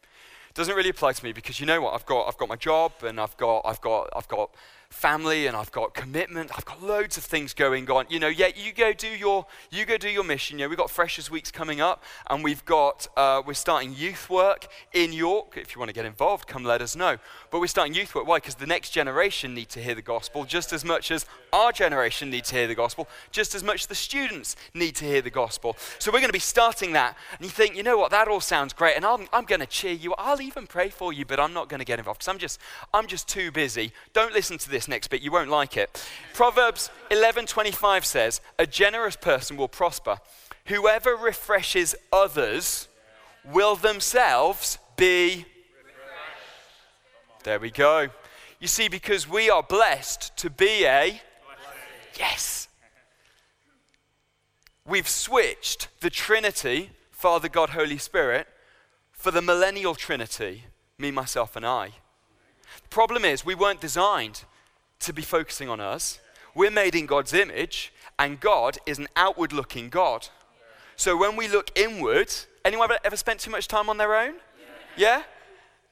Doesn't 0.54 0.74
really 0.74 0.90
apply 0.90 1.12
to 1.12 1.24
me 1.24 1.32
because 1.32 1.60
you 1.60 1.66
know 1.66 1.80
what? 1.80 1.94
I've 1.94 2.06
got, 2.06 2.28
I've 2.28 2.36
got 2.36 2.48
my 2.48 2.56
job 2.56 2.92
and 3.02 3.18
I've 3.18 3.36
got, 3.36 3.62
I've 3.64 3.80
got, 3.80 4.10
I've 4.14 4.28
got 4.28 4.50
family 4.92 5.46
and 5.46 5.56
I've 5.56 5.72
got 5.72 5.94
commitment. 5.94 6.50
I've 6.54 6.64
got 6.64 6.82
loads 6.82 7.16
of 7.16 7.24
things 7.24 7.54
going 7.54 7.90
on. 7.90 8.06
You 8.08 8.20
know, 8.20 8.28
yeah, 8.28 8.48
you 8.54 8.72
go 8.72 8.92
do 8.92 9.08
your 9.08 9.46
you 9.70 9.84
go 9.86 9.96
do 9.96 10.08
your 10.08 10.22
mission. 10.22 10.58
You 10.58 10.66
know, 10.66 10.68
we've 10.68 10.78
got 10.78 10.90
Freshers 10.90 11.30
Weeks 11.30 11.50
coming 11.50 11.80
up, 11.80 12.04
and 12.28 12.44
we've 12.44 12.64
got 12.64 13.08
uh, 13.16 13.42
we're 13.44 13.54
starting 13.54 13.94
youth 13.94 14.28
work 14.30 14.68
in 14.92 15.12
York. 15.12 15.56
If 15.56 15.74
you 15.74 15.80
want 15.80 15.88
to 15.88 15.94
get 15.94 16.04
involved, 16.04 16.46
come 16.46 16.62
let 16.62 16.82
us 16.82 16.94
know. 16.94 17.16
But 17.50 17.60
we're 17.60 17.66
starting 17.66 17.94
youth 17.94 18.14
work. 18.14 18.26
Why? 18.26 18.36
Because 18.36 18.56
the 18.56 18.66
next 18.66 18.90
generation 18.90 19.54
need 19.54 19.70
to 19.70 19.82
hear 19.82 19.94
the 19.94 20.02
gospel 20.02 20.44
just 20.44 20.72
as 20.72 20.84
much 20.84 21.10
as 21.10 21.26
our 21.52 21.72
generation 21.72 22.30
need 22.30 22.44
to 22.44 22.56
hear 22.56 22.66
the 22.66 22.74
gospel, 22.74 23.08
just 23.30 23.54
as 23.54 23.64
much 23.64 23.86
the 23.86 23.94
students 23.94 24.56
need 24.74 24.94
to 24.96 25.04
hear 25.04 25.22
the 25.22 25.30
gospel. 25.30 25.76
So 25.98 26.10
we're 26.10 26.20
going 26.20 26.28
to 26.28 26.32
be 26.32 26.38
starting 26.38 26.92
that. 26.92 27.16
And 27.38 27.44
you 27.44 27.50
think, 27.50 27.76
you 27.76 27.82
know 27.82 27.96
what? 27.96 28.10
That 28.10 28.28
all 28.28 28.40
sounds 28.40 28.72
great, 28.72 28.96
and 28.96 29.04
I'm, 29.04 29.26
I'm 29.32 29.44
going 29.44 29.60
to 29.60 29.66
cheer 29.66 29.92
you. 29.92 30.14
I'll 30.18 30.40
even 30.42 30.66
pray 30.66 30.88
for 30.88 31.12
you, 31.12 31.24
but 31.24 31.40
I'm 31.40 31.52
not 31.52 31.68
going 31.68 31.78
to 31.78 31.84
get 31.84 31.98
involved 31.98 32.20
because 32.20 32.28
I'm 32.28 32.38
just 32.38 32.60
I'm 32.92 33.06
just 33.06 33.28
too 33.28 33.50
busy. 33.50 33.92
Don't 34.12 34.32
listen 34.32 34.58
to 34.58 34.70
this 34.70 34.88
next 34.88 35.08
bit, 35.08 35.22
you 35.22 35.32
won't 35.32 35.50
like 35.50 35.76
it. 35.76 36.04
Proverbs 36.34 36.90
11:25 37.10 38.04
says, 38.04 38.40
"A 38.58 38.66
generous 38.66 39.16
person 39.16 39.56
will 39.56 39.68
prosper. 39.68 40.18
Whoever 40.66 41.16
refreshes 41.16 41.94
others 42.12 42.88
will 43.44 43.76
themselves 43.76 44.78
be 44.96 45.46
There 47.44 47.58
we 47.58 47.72
go. 47.72 48.08
You 48.60 48.68
see 48.68 48.86
because 48.86 49.28
we 49.28 49.50
are 49.50 49.64
blessed 49.64 50.36
to 50.36 50.50
be 50.50 50.84
a 50.84 51.20
Yes. 52.18 52.68
We've 54.84 55.08
switched 55.08 55.88
the 56.00 56.10
Trinity, 56.10 56.90
Father, 57.10 57.48
God, 57.48 57.70
Holy 57.70 57.98
Spirit, 57.98 58.46
for 59.22 59.30
the 59.30 59.40
millennial 59.40 59.94
Trinity, 59.94 60.64
me, 60.98 61.12
myself, 61.12 61.54
and 61.54 61.64
I. 61.64 61.90
The 62.82 62.88
problem 62.88 63.24
is, 63.24 63.46
we 63.46 63.54
weren't 63.54 63.80
designed 63.80 64.42
to 64.98 65.12
be 65.12 65.22
focusing 65.22 65.68
on 65.68 65.78
us. 65.78 66.18
We're 66.56 66.72
made 66.72 66.96
in 66.96 67.06
God's 67.06 67.32
image, 67.32 67.92
and 68.18 68.40
God 68.40 68.78
is 68.84 68.98
an 68.98 69.06
outward 69.14 69.52
looking 69.52 69.90
God. 69.90 70.26
So 70.96 71.16
when 71.16 71.36
we 71.36 71.46
look 71.46 71.70
inward, 71.76 72.34
anyone 72.64 72.90
ever, 72.90 72.98
ever 73.04 73.16
spent 73.16 73.38
too 73.38 73.52
much 73.52 73.68
time 73.68 73.88
on 73.88 73.96
their 73.96 74.12
own? 74.16 74.34
Yeah? 74.96 75.22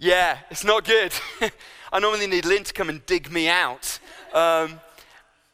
Yeah, 0.01 0.39
it's 0.51 0.65
not 0.65 0.85
good. 0.85 1.13
I 1.93 2.01
normally 2.01 2.27
need 2.27 2.45
Lynn 2.45 2.65
to 2.65 2.73
come 2.73 2.89
and 2.89 3.07
dig 3.07 3.31
me 3.31 3.47
out. 3.47 4.01
Um, 4.35 4.81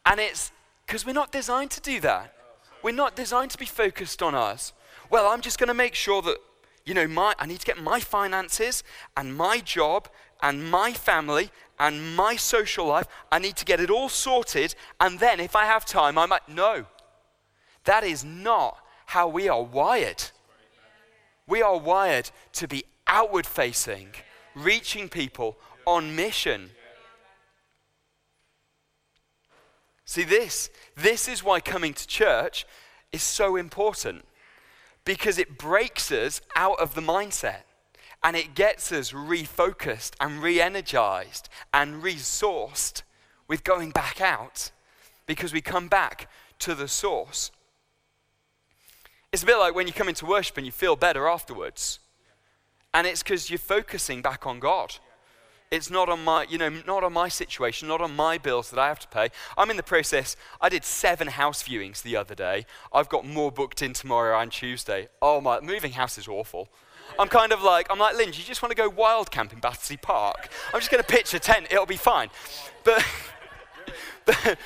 and 0.03 0.19
it's 0.19 0.51
because 0.87 1.05
we're 1.05 1.13
not 1.13 1.31
designed 1.31 1.69
to 1.71 1.81
do 1.81 1.99
that. 1.99 2.33
We're 2.81 2.91
not 2.95 3.15
designed 3.15 3.51
to 3.51 3.59
be 3.59 3.65
focused 3.67 4.23
on 4.23 4.33
us. 4.33 4.73
Well, 5.11 5.27
I'm 5.27 5.41
just 5.41 5.59
going 5.59 5.67
to 5.67 5.75
make 5.75 5.93
sure 5.93 6.23
that, 6.23 6.37
you 6.87 6.93
know, 6.93 7.05
my, 7.05 7.33
I 7.37 7.45
need 7.45 7.59
to 7.59 7.65
get 7.65 7.83
my 7.83 7.99
finances 7.99 8.81
and 9.17 9.35
my 9.35 9.59
job 9.59 10.07
and 10.41 10.71
my 10.71 10.93
family 10.93 11.51
and 11.77 12.15
my 12.15 12.37
social 12.37 12.87
life. 12.87 13.07
I 13.29 13.39
need 13.39 13.57
to 13.57 13.65
get 13.65 13.81
it 13.81 13.89
all 13.89 14.07
sorted. 14.07 14.73
And 15.01 15.19
then 15.19 15.41
if 15.41 15.53
I 15.53 15.65
have 15.65 15.83
time, 15.83 16.17
I 16.17 16.25
might. 16.25 16.47
No. 16.47 16.85
That 17.83 18.05
is 18.05 18.23
not 18.23 18.77
how 19.07 19.27
we 19.27 19.49
are 19.49 19.61
wired. 19.61 20.23
We 21.45 21.61
are 21.61 21.77
wired 21.77 22.31
to 22.53 22.69
be 22.69 22.85
outward 23.05 23.45
facing, 23.45 24.11
reaching 24.55 25.09
people 25.09 25.57
on 25.85 26.15
mission. 26.15 26.69
See, 30.05 30.23
this, 30.23 30.69
this 30.95 31.27
is 31.27 31.43
why 31.43 31.59
coming 31.59 31.93
to 31.93 32.07
church 32.07 32.65
is 33.11 33.23
so 33.23 33.57
important 33.57 34.23
because 35.07 35.37
it 35.37 35.57
breaks 35.57 36.11
us 36.11 36.41
out 36.57 36.77
of 36.81 36.93
the 36.93 37.01
mindset 37.01 37.61
and 38.21 38.35
it 38.35 38.53
gets 38.53 38.91
us 38.91 39.13
refocused 39.13 40.11
and 40.19 40.43
re 40.43 40.59
energized 40.59 41.47
and 41.73 42.03
resourced 42.03 43.03
with 43.47 43.63
going 43.63 43.91
back 43.91 44.19
out 44.19 44.69
because 45.25 45.53
we 45.53 45.61
come 45.61 45.87
back 45.87 46.29
to 46.59 46.75
the 46.75 46.89
source. 46.89 47.51
It's 49.31 49.43
a 49.43 49.45
bit 49.45 49.55
like 49.55 49.73
when 49.73 49.87
you 49.87 49.93
come 49.93 50.09
into 50.09 50.25
worship 50.25 50.57
and 50.57 50.65
you 50.65 50.73
feel 50.73 50.97
better 50.97 51.25
afterwards. 51.25 51.99
And 52.93 53.07
it's 53.07 53.23
because 53.23 53.49
you're 53.49 53.59
focusing 53.59 54.21
back 54.21 54.45
on 54.45 54.59
God. 54.59 54.97
It's 55.69 55.89
not 55.89 56.07
on 56.07 56.23
my, 56.23 56.45
you 56.49 56.57
know, 56.57 56.69
not 56.87 57.03
on 57.03 57.11
my 57.11 57.27
situation, 57.27 57.89
not 57.89 57.99
on 57.99 58.15
my 58.15 58.37
bills 58.37 58.69
that 58.69 58.79
I 58.79 58.87
have 58.87 58.99
to 58.99 59.07
pay. 59.09 59.29
I'm 59.57 59.69
in 59.69 59.75
the 59.75 59.83
process. 59.83 60.37
I 60.61 60.69
did 60.69 60.85
seven 60.85 61.27
house 61.27 61.61
viewings 61.61 62.01
the 62.01 62.15
other 62.15 62.35
day. 62.35 62.65
I've 62.93 63.09
got 63.09 63.25
more 63.25 63.51
booked 63.51 63.81
in 63.81 63.91
tomorrow 63.91 64.39
and 64.39 64.49
Tuesday. 64.49 65.09
Oh 65.21 65.41
my, 65.41 65.59
moving 65.59 65.91
house 65.91 66.17
is 66.17 66.27
awful. 66.27 66.69
I'm 67.19 67.27
kind 67.27 67.51
of 67.51 67.61
like, 67.63 67.87
I'm 67.89 67.99
like, 67.99 68.15
Lynn, 68.15 68.27
you 68.27 68.43
just 68.43 68.61
want 68.61 68.71
to 68.71 68.77
go 68.77 68.87
wild 68.87 69.29
camping 69.29 69.59
Battersea 69.59 69.97
Park? 69.97 70.49
I'm 70.73 70.79
just 70.79 70.91
going 70.91 71.03
to 71.03 71.09
pitch 71.09 71.33
a 71.33 71.39
tent. 71.39 71.67
It'll 71.69 71.85
be 71.85 71.97
fine. 71.97 72.29
But, 72.85 73.05
but, 74.25 74.57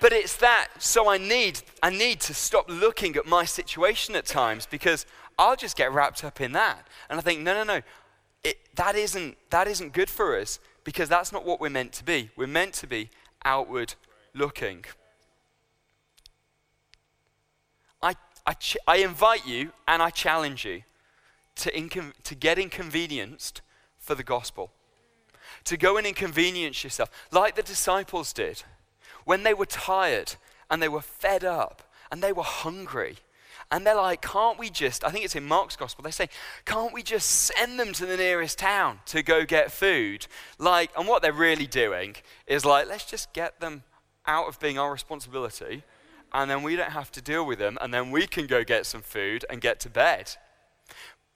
but 0.00 0.12
it's 0.12 0.36
that. 0.36 0.68
So 0.78 1.08
I 1.08 1.16
need, 1.16 1.62
I 1.82 1.88
need 1.88 2.20
to 2.20 2.34
stop 2.34 2.66
looking 2.68 3.16
at 3.16 3.24
my 3.24 3.46
situation 3.46 4.14
at 4.14 4.26
times 4.26 4.66
because 4.66 5.06
I'll 5.38 5.56
just 5.56 5.76
get 5.76 5.92
wrapped 5.92 6.22
up 6.22 6.40
in 6.40 6.52
that. 6.52 6.86
And 7.08 7.18
I 7.18 7.22
think, 7.22 7.40
no, 7.40 7.54
no, 7.54 7.64
no 7.64 7.82
it, 8.44 8.58
that, 8.76 8.94
isn't, 8.94 9.36
that 9.50 9.66
isn't 9.66 9.92
good 9.92 10.10
for 10.10 10.38
us 10.38 10.60
because 10.84 11.08
that's 11.08 11.32
not 11.32 11.44
what 11.44 11.60
we're 11.60 11.70
meant 11.70 11.92
to 11.94 12.04
be. 12.04 12.30
We're 12.36 12.46
meant 12.46 12.74
to 12.74 12.86
be 12.86 13.10
outward 13.44 13.94
looking. 14.34 14.84
I, 18.02 18.14
I, 18.46 18.52
ch- 18.52 18.76
I 18.86 18.98
invite 18.98 19.46
you 19.46 19.72
and 19.88 20.02
I 20.02 20.10
challenge 20.10 20.64
you 20.64 20.82
to, 21.56 21.72
incon- 21.72 22.12
to 22.24 22.34
get 22.34 22.58
inconvenienced 22.58 23.62
for 23.98 24.14
the 24.14 24.22
gospel, 24.22 24.70
to 25.64 25.76
go 25.76 25.96
and 25.96 26.06
inconvenience 26.06 26.84
yourself, 26.84 27.10
like 27.32 27.56
the 27.56 27.62
disciples 27.62 28.32
did 28.32 28.62
when 29.24 29.42
they 29.42 29.54
were 29.54 29.66
tired 29.66 30.34
and 30.70 30.82
they 30.82 30.88
were 30.88 31.00
fed 31.00 31.44
up 31.44 31.82
and 32.10 32.22
they 32.22 32.32
were 32.32 32.42
hungry 32.42 33.16
and 33.74 33.84
they're 33.84 33.96
like, 33.96 34.22
can't 34.22 34.56
we 34.56 34.70
just, 34.70 35.02
I 35.02 35.10
think 35.10 35.24
it's 35.24 35.34
in 35.34 35.42
Mark's 35.42 35.74
gospel, 35.74 36.04
they 36.04 36.12
say, 36.12 36.28
can't 36.64 36.92
we 36.92 37.02
just 37.02 37.28
send 37.28 37.76
them 37.80 37.92
to 37.94 38.06
the 38.06 38.16
nearest 38.16 38.56
town 38.56 39.00
to 39.06 39.20
go 39.20 39.44
get 39.44 39.72
food? 39.72 40.28
Like, 40.60 40.92
and 40.96 41.08
what 41.08 41.22
they're 41.22 41.32
really 41.32 41.66
doing 41.66 42.14
is 42.46 42.64
like, 42.64 42.86
let's 42.86 43.04
just 43.04 43.32
get 43.32 43.58
them 43.58 43.82
out 44.26 44.46
of 44.46 44.60
being 44.60 44.78
our 44.78 44.92
responsibility, 44.92 45.82
and 46.32 46.48
then 46.48 46.62
we 46.62 46.76
don't 46.76 46.92
have 46.92 47.10
to 47.12 47.20
deal 47.20 47.44
with 47.44 47.58
them, 47.58 47.76
and 47.80 47.92
then 47.92 48.12
we 48.12 48.28
can 48.28 48.46
go 48.46 48.62
get 48.62 48.86
some 48.86 49.02
food 49.02 49.44
and 49.50 49.60
get 49.60 49.80
to 49.80 49.90
bed. 49.90 50.36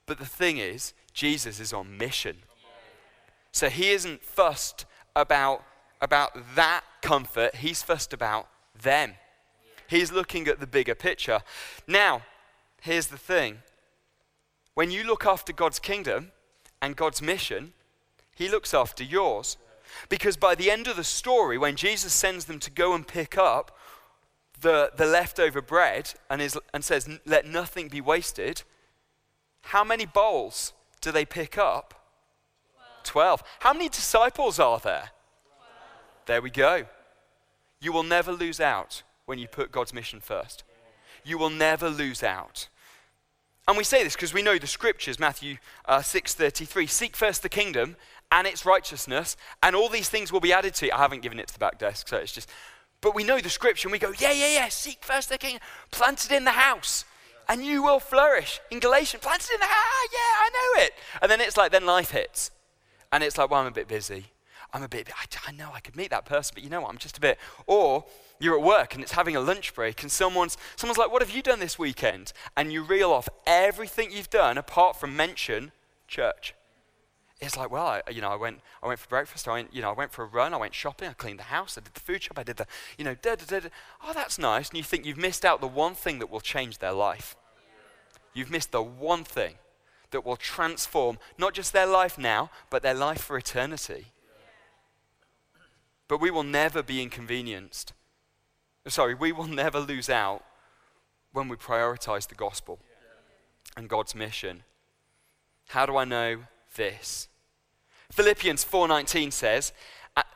But 0.06 0.20
the 0.20 0.24
thing 0.24 0.58
is, 0.58 0.94
Jesus 1.12 1.58
is 1.58 1.72
on 1.72 1.98
mission. 1.98 2.36
So 3.50 3.68
he 3.68 3.90
isn't 3.90 4.22
fussed 4.22 4.86
about, 5.16 5.64
about 6.00 6.54
that 6.54 6.84
comfort, 7.02 7.56
he's 7.56 7.82
fussed 7.82 8.12
about 8.12 8.46
them. 8.80 9.14
He's 9.88 10.12
looking 10.12 10.46
at 10.48 10.60
the 10.60 10.66
bigger 10.66 10.94
picture. 10.94 11.40
Now, 11.86 12.22
here's 12.82 13.08
the 13.08 13.18
thing 13.18 13.58
when 14.74 14.90
you 14.90 15.02
look 15.02 15.26
after 15.26 15.52
God's 15.52 15.80
kingdom 15.80 16.30
and 16.80 16.94
God's 16.94 17.20
mission, 17.20 17.72
He 18.36 18.48
looks 18.48 18.72
after 18.72 19.02
yours. 19.02 19.56
Because 20.10 20.36
by 20.36 20.54
the 20.54 20.70
end 20.70 20.86
of 20.86 20.96
the 20.96 21.04
story, 21.04 21.56
when 21.56 21.74
Jesus 21.74 22.12
sends 22.12 22.44
them 22.44 22.60
to 22.60 22.70
go 22.70 22.94
and 22.94 23.08
pick 23.08 23.38
up 23.38 23.76
the, 24.60 24.92
the 24.94 25.06
leftover 25.06 25.62
bread 25.62 26.12
and, 26.28 26.42
is, 26.42 26.58
and 26.74 26.84
says, 26.84 27.08
Let 27.24 27.46
nothing 27.46 27.88
be 27.88 28.02
wasted, 28.02 28.62
how 29.62 29.82
many 29.82 30.04
bowls 30.04 30.74
do 31.00 31.10
they 31.10 31.24
pick 31.24 31.56
up? 31.56 31.94
Twelve. 33.02 33.42
How 33.60 33.72
many 33.72 33.88
disciples 33.88 34.60
are 34.60 34.78
there? 34.78 35.10
There 36.26 36.42
we 36.42 36.50
go. 36.50 36.84
You 37.80 37.92
will 37.92 38.02
never 38.02 38.32
lose 38.32 38.60
out 38.60 39.02
when 39.28 39.38
you 39.38 39.46
put 39.46 39.70
God's 39.70 39.92
mission 39.92 40.20
first. 40.20 40.64
You 41.24 41.36
will 41.36 41.50
never 41.50 41.90
lose 41.90 42.22
out. 42.22 42.68
And 43.66 43.76
we 43.76 43.84
say 43.84 44.02
this 44.02 44.14
because 44.14 44.32
we 44.32 44.42
know 44.42 44.56
the 44.56 44.66
scriptures, 44.66 45.20
Matthew 45.20 45.58
uh, 45.84 45.98
6.33, 45.98 46.88
seek 46.88 47.14
first 47.14 47.42
the 47.42 47.50
kingdom 47.50 47.96
and 48.32 48.46
its 48.46 48.64
righteousness, 48.64 49.36
and 49.62 49.76
all 49.76 49.90
these 49.90 50.08
things 50.08 50.32
will 50.32 50.40
be 50.40 50.52
added 50.52 50.74
to 50.74 50.86
you. 50.86 50.92
I 50.92 50.98
haven't 50.98 51.22
given 51.22 51.38
it 51.38 51.48
to 51.48 51.52
the 51.52 51.58
back 51.58 51.78
desk, 51.78 52.08
so 52.08 52.16
it's 52.16 52.32
just, 52.32 52.48
but 53.02 53.14
we 53.14 53.24
know 53.24 53.38
the 53.38 53.50
scripture 53.50 53.88
and 53.88 53.92
we 53.92 53.98
go, 53.98 54.12
yeah, 54.18 54.32
yeah, 54.32 54.48
yeah, 54.48 54.68
seek 54.68 55.04
first 55.04 55.28
the 55.28 55.36
kingdom, 55.36 55.60
planted 55.90 56.32
in 56.32 56.44
the 56.44 56.52
house, 56.52 57.04
and 57.48 57.64
you 57.64 57.82
will 57.82 58.00
flourish. 58.00 58.60
In 58.70 58.80
Galatians, 58.80 59.22
planted 59.22 59.52
in 59.52 59.60
the 59.60 59.66
house, 59.66 59.74
ah, 59.76 60.08
yeah, 60.12 60.18
I 60.18 60.50
know 60.52 60.84
it. 60.84 60.92
And 61.20 61.30
then 61.30 61.40
it's 61.42 61.56
like, 61.56 61.70
then 61.70 61.84
life 61.84 62.10
hits. 62.10 62.50
And 63.12 63.22
it's 63.22 63.36
like, 63.36 63.50
well, 63.50 63.60
I'm 63.60 63.66
a 63.66 63.70
bit 63.70 63.88
busy. 63.88 64.26
I'm 64.72 64.82
a 64.82 64.88
bit, 64.88 65.08
I, 65.10 65.50
I 65.50 65.52
know 65.52 65.70
I 65.74 65.80
could 65.80 65.96
meet 65.96 66.10
that 66.10 66.24
person, 66.24 66.52
but 66.54 66.62
you 66.62 66.70
know 66.70 66.82
what, 66.82 66.90
I'm 66.90 66.98
just 66.98 67.18
a 67.18 67.20
bit, 67.20 67.38
or 67.66 68.04
you're 68.40 68.56
at 68.56 68.64
work 68.64 68.94
and 68.94 69.02
it's 69.02 69.12
having 69.12 69.36
a 69.36 69.40
lunch 69.40 69.74
break 69.74 70.02
and 70.02 70.10
someone's, 70.10 70.56
someone's 70.76 70.98
like, 70.98 71.10
What 71.10 71.22
have 71.22 71.34
you 71.34 71.42
done 71.42 71.60
this 71.60 71.78
weekend? 71.78 72.32
And 72.56 72.72
you 72.72 72.82
reel 72.82 73.10
off 73.10 73.28
everything 73.46 74.10
you've 74.12 74.30
done 74.30 74.58
apart 74.58 74.96
from 74.96 75.16
mention 75.16 75.72
church. 76.06 76.54
It's 77.40 77.56
like, 77.56 77.70
well, 77.70 77.86
I, 77.86 78.02
you 78.10 78.20
know, 78.20 78.30
I 78.30 78.34
went, 78.34 78.60
I 78.82 78.88
went 78.88 78.98
for 78.98 79.08
breakfast. 79.08 79.46
I 79.46 79.52
went, 79.52 79.72
you 79.72 79.80
know, 79.80 79.90
I 79.90 79.92
went 79.92 80.10
for 80.10 80.24
a 80.24 80.26
run. 80.26 80.52
I 80.52 80.56
went 80.56 80.74
shopping. 80.74 81.08
I 81.08 81.12
cleaned 81.12 81.38
the 81.38 81.44
house. 81.44 81.78
I 81.78 81.82
did 81.82 81.94
the 81.94 82.00
food 82.00 82.22
shop. 82.24 82.36
I 82.36 82.42
did 82.42 82.56
the, 82.56 82.66
you 82.96 83.04
know, 83.04 83.14
da 83.14 83.36
da 83.36 83.44
da. 83.46 83.60
da. 83.60 83.68
Oh, 84.04 84.12
that's 84.12 84.38
nice. 84.38 84.70
And 84.70 84.76
you 84.76 84.82
think 84.82 85.06
you've 85.06 85.16
missed 85.16 85.44
out 85.44 85.60
the 85.60 85.68
one 85.68 85.94
thing 85.94 86.18
that 86.18 86.30
will 86.30 86.40
change 86.40 86.78
their 86.78 86.92
life. 86.92 87.36
You've 88.34 88.50
missed 88.50 88.72
the 88.72 88.82
one 88.82 89.22
thing 89.22 89.54
that 90.10 90.24
will 90.24 90.36
transform 90.36 91.18
not 91.38 91.54
just 91.54 91.72
their 91.72 91.86
life 91.86 92.18
now, 92.18 92.50
but 92.70 92.82
their 92.82 92.94
life 92.94 93.20
for 93.20 93.38
eternity. 93.38 94.06
But 96.08 96.20
we 96.20 96.30
will 96.30 96.42
never 96.42 96.82
be 96.82 97.02
inconvenienced 97.02 97.92
sorry, 98.90 99.14
we 99.14 99.32
will 99.32 99.46
never 99.46 99.80
lose 99.80 100.08
out 100.08 100.44
when 101.32 101.48
we 101.48 101.56
prioritize 101.56 102.28
the 102.28 102.34
gospel 102.34 102.78
and 103.76 103.88
God's 103.88 104.14
mission. 104.14 104.62
How 105.68 105.86
do 105.86 105.96
I 105.96 106.04
know 106.04 106.44
this? 106.76 107.28
Philippians 108.10 108.64
4:19 108.64 109.32
says, 109.32 109.72
at, 110.16 110.26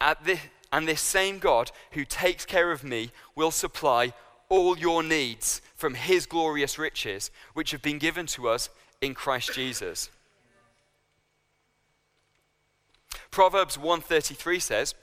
at 0.00 0.24
this, 0.24 0.40
and 0.72 0.86
this 0.86 1.00
same 1.00 1.38
God 1.38 1.70
who 1.92 2.04
takes 2.04 2.46
care 2.46 2.72
of 2.72 2.84
me 2.84 3.10
will 3.34 3.50
supply 3.50 4.12
all 4.48 4.78
your 4.78 5.02
needs 5.02 5.60
from 5.74 5.94
his 5.94 6.26
glorious 6.26 6.78
riches 6.78 7.30
which 7.54 7.70
have 7.70 7.82
been 7.82 7.98
given 7.98 8.26
to 8.26 8.48
us 8.48 8.70
in 9.00 9.14
Christ 9.14 9.54
Jesus. 9.54 10.10
Proverbs 13.30 13.78
133 13.78 14.58
says, 14.58 14.94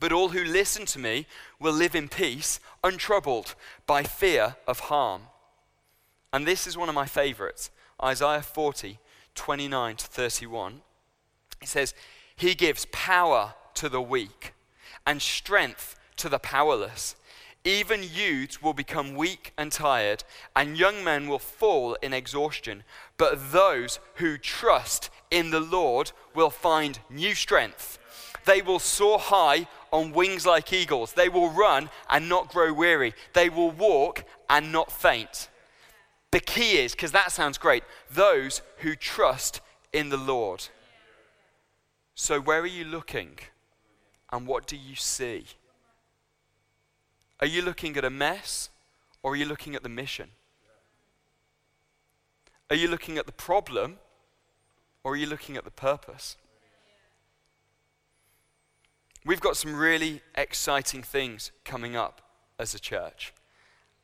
but 0.00 0.12
all 0.12 0.30
who 0.30 0.44
listen 0.44 0.86
to 0.86 0.98
me 0.98 1.26
will 1.58 1.72
live 1.72 1.94
in 1.94 2.08
peace, 2.08 2.60
untroubled 2.84 3.54
by 3.86 4.02
fear 4.02 4.56
of 4.66 4.80
harm. 4.80 5.22
And 6.32 6.46
this 6.46 6.66
is 6.66 6.76
one 6.76 6.88
of 6.88 6.94
my 6.94 7.06
favorites 7.06 7.70
Isaiah 8.02 8.42
40, 8.42 8.98
29 9.34 9.96
to 9.96 10.06
31. 10.06 10.82
It 11.60 11.68
says, 11.68 11.94
He 12.36 12.54
gives 12.54 12.86
power 12.92 13.54
to 13.74 13.88
the 13.88 14.02
weak 14.02 14.54
and 15.06 15.20
strength 15.20 15.96
to 16.16 16.28
the 16.28 16.38
powerless. 16.38 17.16
Even 17.64 18.02
youths 18.02 18.62
will 18.62 18.72
become 18.72 19.14
weak 19.14 19.52
and 19.58 19.72
tired, 19.72 20.22
and 20.54 20.78
young 20.78 21.02
men 21.02 21.28
will 21.28 21.40
fall 21.40 21.94
in 22.02 22.12
exhaustion. 22.12 22.84
But 23.16 23.52
those 23.52 23.98
who 24.16 24.38
trust 24.38 25.10
in 25.30 25.50
the 25.50 25.60
Lord 25.60 26.12
will 26.34 26.50
find 26.50 27.00
new 27.10 27.34
strength. 27.34 27.98
They 28.44 28.62
will 28.62 28.78
soar 28.78 29.18
high 29.18 29.66
on 29.92 30.12
wings 30.12 30.46
like 30.46 30.72
eagles. 30.72 31.12
They 31.12 31.28
will 31.28 31.50
run 31.50 31.90
and 32.10 32.28
not 32.28 32.52
grow 32.52 32.72
weary. 32.72 33.14
They 33.34 33.48
will 33.48 33.70
walk 33.70 34.24
and 34.48 34.72
not 34.72 34.92
faint. 34.92 35.48
The 36.30 36.40
key 36.40 36.78
is, 36.78 36.92
because 36.92 37.12
that 37.12 37.32
sounds 37.32 37.58
great, 37.58 37.84
those 38.10 38.60
who 38.78 38.94
trust 38.94 39.60
in 39.92 40.10
the 40.10 40.16
Lord. 40.16 40.68
So, 42.14 42.40
where 42.40 42.60
are 42.60 42.66
you 42.66 42.84
looking? 42.84 43.38
And 44.30 44.46
what 44.46 44.66
do 44.66 44.76
you 44.76 44.94
see? 44.94 45.46
Are 47.40 47.46
you 47.46 47.62
looking 47.62 47.96
at 47.96 48.04
a 48.04 48.10
mess 48.10 48.68
or 49.22 49.32
are 49.32 49.36
you 49.36 49.46
looking 49.46 49.74
at 49.74 49.82
the 49.82 49.88
mission? 49.88 50.30
Are 52.70 52.76
you 52.76 52.88
looking 52.88 53.16
at 53.16 53.26
the 53.26 53.32
problem 53.32 53.98
or 55.02 55.12
are 55.12 55.16
you 55.16 55.26
looking 55.26 55.56
at 55.56 55.64
the 55.64 55.70
purpose? 55.70 56.36
We've 59.28 59.42
got 59.42 59.58
some 59.58 59.76
really 59.76 60.22
exciting 60.34 61.02
things 61.02 61.52
coming 61.62 61.94
up 61.94 62.22
as 62.58 62.74
a 62.74 62.78
church, 62.78 63.34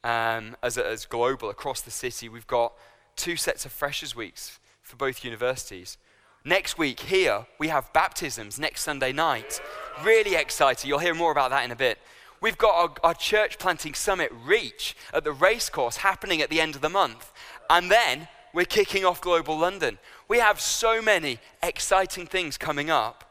um, 0.05 0.55
as, 0.63 0.77
a, 0.77 0.87
as 0.87 1.07
global, 1.07 1.49
across 1.49 1.81
the 1.81 1.91
city. 1.91 2.29
We've 2.29 2.47
got 2.47 2.75
two 3.17 3.37
sets 3.37 3.65
of 3.65 3.73
Freshers' 3.73 4.15
Weeks 4.15 4.59
for 4.83 4.97
both 4.97 5.25
universities. 5.25 5.97
Next 6.45 6.77
week, 6.77 7.01
here, 7.01 7.47
we 7.59 7.69
have 7.69 7.91
baptisms 7.95 8.59
next 8.59 8.83
Sunday 8.83 9.15
night. 9.15 9.63
Really 10.05 10.35
exciting. 10.35 10.89
You'll 10.91 10.99
hear 10.99 11.15
more 11.15 11.33
about 11.33 11.49
that 11.53 11.65
in 11.65 11.71
a 11.71 11.77
bit. 11.77 11.97
We've 12.43 12.59
got 12.59 12.75
our, 12.75 12.95
our, 13.03 13.15
church 13.15 13.59
planting 13.59 13.95
summit 13.95 14.31
reach 14.45 14.95
at 15.15 15.25
the 15.25 15.33
racecourse 15.33 15.97
happening 15.97 16.43
at 16.43 16.51
the 16.51 16.61
end 16.61 16.75
of 16.75 16.83
the 16.83 16.91
month. 16.91 17.33
And 17.71 17.91
then 17.91 18.29
we're 18.53 18.67
kicking 18.67 19.07
off 19.07 19.23
Global 19.23 19.57
London. 19.57 19.97
We 20.29 20.41
have 20.41 20.61
so 20.61 21.01
many 21.01 21.39
exciting 21.63 22.27
things 22.27 22.59
coming 22.59 22.91
up 22.91 23.25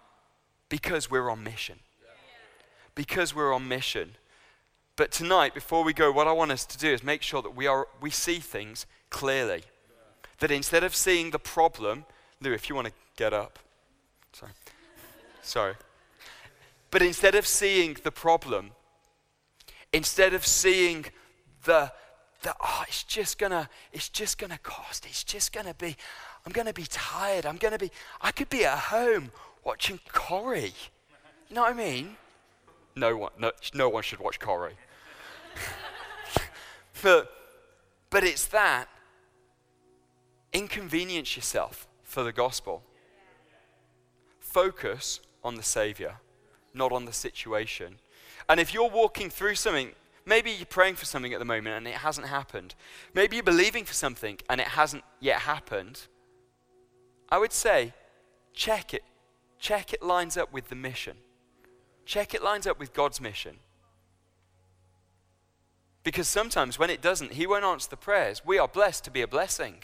because 0.69 1.11
we're 1.11 1.29
on 1.29 1.43
mission. 1.43 1.77
Because 2.95 3.33
we're 3.35 3.53
on 3.53 3.67
mission. 3.67 4.15
But 4.95 5.11
tonight, 5.11 5.53
before 5.53 5.83
we 5.83 5.93
go, 5.93 6.11
what 6.11 6.27
I 6.27 6.31
want 6.31 6.51
us 6.51 6.65
to 6.65 6.77
do 6.77 6.89
is 6.89 7.03
make 7.03 7.23
sure 7.23 7.41
that 7.41 7.55
we, 7.55 7.65
are, 7.65 7.87
we 7.99 8.11
see 8.11 8.39
things 8.39 8.85
clearly. 9.09 9.63
That 10.39 10.51
instead 10.51 10.83
of 10.83 10.95
seeing 10.95 11.31
the 11.31 11.39
problem, 11.39 12.05
Lou, 12.41 12.53
if 12.53 12.69
you 12.69 12.75
want 12.75 12.87
to 12.87 12.93
get 13.15 13.33
up. 13.33 13.59
Sorry. 14.33 14.51
Sorry. 15.41 15.73
But 16.91 17.01
instead 17.01 17.33
of 17.33 17.47
seeing 17.47 17.97
the 18.03 18.11
problem, 18.11 18.71
instead 19.91 20.33
of 20.33 20.45
seeing 20.45 21.05
the, 21.63 21.91
the 22.43 22.53
oh, 22.61 22.83
it's 22.87 23.03
just 23.03 23.39
gonna, 23.39 23.67
it's 23.91 24.09
just 24.09 24.37
gonna 24.37 24.59
cost, 24.61 25.05
it's 25.05 25.23
just 25.23 25.51
gonna 25.53 25.73
be, 25.73 25.95
I'm 26.45 26.51
gonna 26.51 26.73
be 26.73 26.85
tired, 26.87 27.45
I'm 27.45 27.57
gonna 27.57 27.79
be, 27.79 27.89
I 28.21 28.31
could 28.31 28.49
be 28.49 28.65
at 28.65 28.77
home 28.77 29.31
watching 29.63 29.99
Corrie. 30.11 30.73
You 31.49 31.55
know 31.55 31.61
what 31.61 31.73
I 31.73 31.77
mean? 31.77 32.15
No 32.95 33.17
one, 33.17 33.31
no, 33.37 33.51
no 33.73 33.89
one 33.89 34.03
should 34.03 34.19
watch 34.19 34.39
Corrie. 34.39 34.75
but, 37.01 37.31
but 38.09 38.23
it's 38.23 38.45
that. 38.47 38.87
Inconvenience 40.51 41.35
yourself 41.35 41.87
for 42.03 42.23
the 42.23 42.31
gospel. 42.31 42.83
Focus 44.39 45.19
on 45.43 45.55
the 45.55 45.63
Savior, 45.63 46.17
not 46.73 46.91
on 46.91 47.05
the 47.05 47.13
situation. 47.13 47.97
And 48.47 48.59
if 48.59 48.73
you're 48.73 48.89
walking 48.89 49.29
through 49.31 49.55
something, 49.55 49.93
maybe 50.25 50.51
you're 50.51 50.65
praying 50.65 50.95
for 50.95 51.05
something 51.05 51.33
at 51.33 51.39
the 51.39 51.45
moment 51.45 51.75
and 51.75 51.87
it 51.87 51.95
hasn't 51.95 52.27
happened. 52.27 52.75
Maybe 53.13 53.37
you're 53.37 53.43
believing 53.43 53.85
for 53.85 53.93
something 53.93 54.37
and 54.49 54.61
it 54.61 54.67
hasn't 54.67 55.03
yet 55.19 55.39
happened. 55.39 56.01
I 57.29 57.39
would 57.39 57.51
say, 57.51 57.93
check 58.53 58.93
it. 58.93 59.03
Check 59.57 59.93
it 59.93 60.03
lines 60.03 60.37
up 60.37 60.53
with 60.53 60.69
the 60.69 60.75
mission. 60.75 61.17
Check 62.05 62.33
it 62.33 62.43
lines 62.43 62.67
up 62.67 62.79
with 62.79 62.93
God's 62.93 63.21
mission. 63.21 63.57
Because 66.03 66.27
sometimes 66.27 66.77
when 66.77 66.89
it 66.89 67.01
doesn't, 67.01 67.33
He 67.33 67.47
won't 67.47 67.63
answer 67.63 67.89
the 67.89 67.97
prayers. 67.97 68.45
We 68.45 68.59
are 68.59 68.67
blessed 68.67 69.05
to 69.05 69.11
be 69.11 69.21
a 69.21 69.27
blessing. 69.27 69.75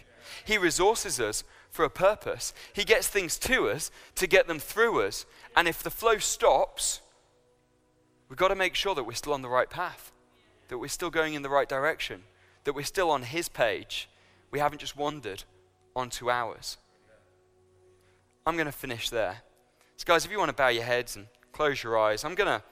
He 0.45 0.57
resources 0.57 1.19
us 1.19 1.43
for 1.69 1.85
a 1.85 1.89
purpose. 1.89 2.53
He 2.73 2.83
gets 2.83 3.07
things 3.07 3.37
to 3.39 3.69
us 3.69 3.89
to 4.15 4.27
get 4.27 4.47
them 4.47 4.59
through 4.59 5.01
us. 5.01 5.25
And 5.55 5.67
if 5.67 5.81
the 5.81 5.89
flow 5.89 6.17
stops, 6.17 7.01
we've 8.27 8.37
got 8.37 8.49
to 8.49 8.55
make 8.55 8.75
sure 8.75 8.95
that 8.95 9.05
we're 9.05 9.13
still 9.13 9.33
on 9.33 9.41
the 9.41 9.49
right 9.49 9.69
path, 9.69 10.11
that 10.67 10.77
we're 10.77 10.87
still 10.87 11.09
going 11.09 11.33
in 11.33 11.41
the 11.41 11.49
right 11.49 11.69
direction, 11.69 12.23
that 12.65 12.73
we're 12.73 12.83
still 12.83 13.09
on 13.09 13.23
His 13.23 13.47
page. 13.47 14.09
We 14.51 14.59
haven't 14.59 14.79
just 14.79 14.97
wandered 14.97 15.43
onto 15.95 16.29
ours. 16.29 16.77
I'm 18.45 18.55
going 18.55 18.65
to 18.65 18.71
finish 18.71 19.09
there. 19.09 19.41
So, 19.97 20.05
guys, 20.05 20.25
if 20.25 20.31
you 20.31 20.39
want 20.39 20.49
to 20.49 20.55
bow 20.55 20.69
your 20.69 20.83
heads 20.83 21.15
and 21.15 21.27
close 21.51 21.83
your 21.83 21.97
eyes, 21.97 22.23
I'm 22.23 22.35
going 22.35 22.59
to. 22.59 22.63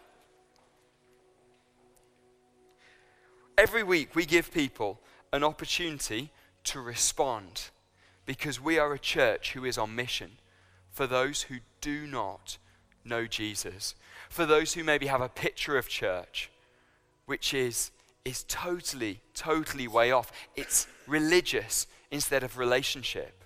Every 3.57 3.83
week, 3.83 4.15
we 4.15 4.25
give 4.25 4.51
people 4.51 4.99
an 5.33 5.43
opportunity 5.43 6.31
to 6.65 6.79
respond 6.79 7.69
because 8.25 8.61
we 8.61 8.77
are 8.77 8.93
a 8.93 8.99
church 8.99 9.53
who 9.53 9.65
is 9.65 9.77
on 9.77 9.95
mission 9.95 10.31
for 10.91 11.07
those 11.07 11.43
who 11.43 11.55
do 11.81 12.05
not 12.05 12.57
know 13.03 13.25
Jesus, 13.25 13.95
for 14.29 14.45
those 14.45 14.73
who 14.73 14.83
maybe 14.83 15.07
have 15.07 15.21
a 15.21 15.29
picture 15.29 15.77
of 15.77 15.87
church 15.87 16.51
which 17.27 17.53
is, 17.53 17.91
is 18.25 18.43
totally, 18.47 19.21
totally 19.33 19.87
way 19.87 20.11
off. 20.11 20.31
It's 20.55 20.87
religious 21.05 21.87
instead 22.09 22.41
of 22.41 22.57
relationship. 22.57 23.43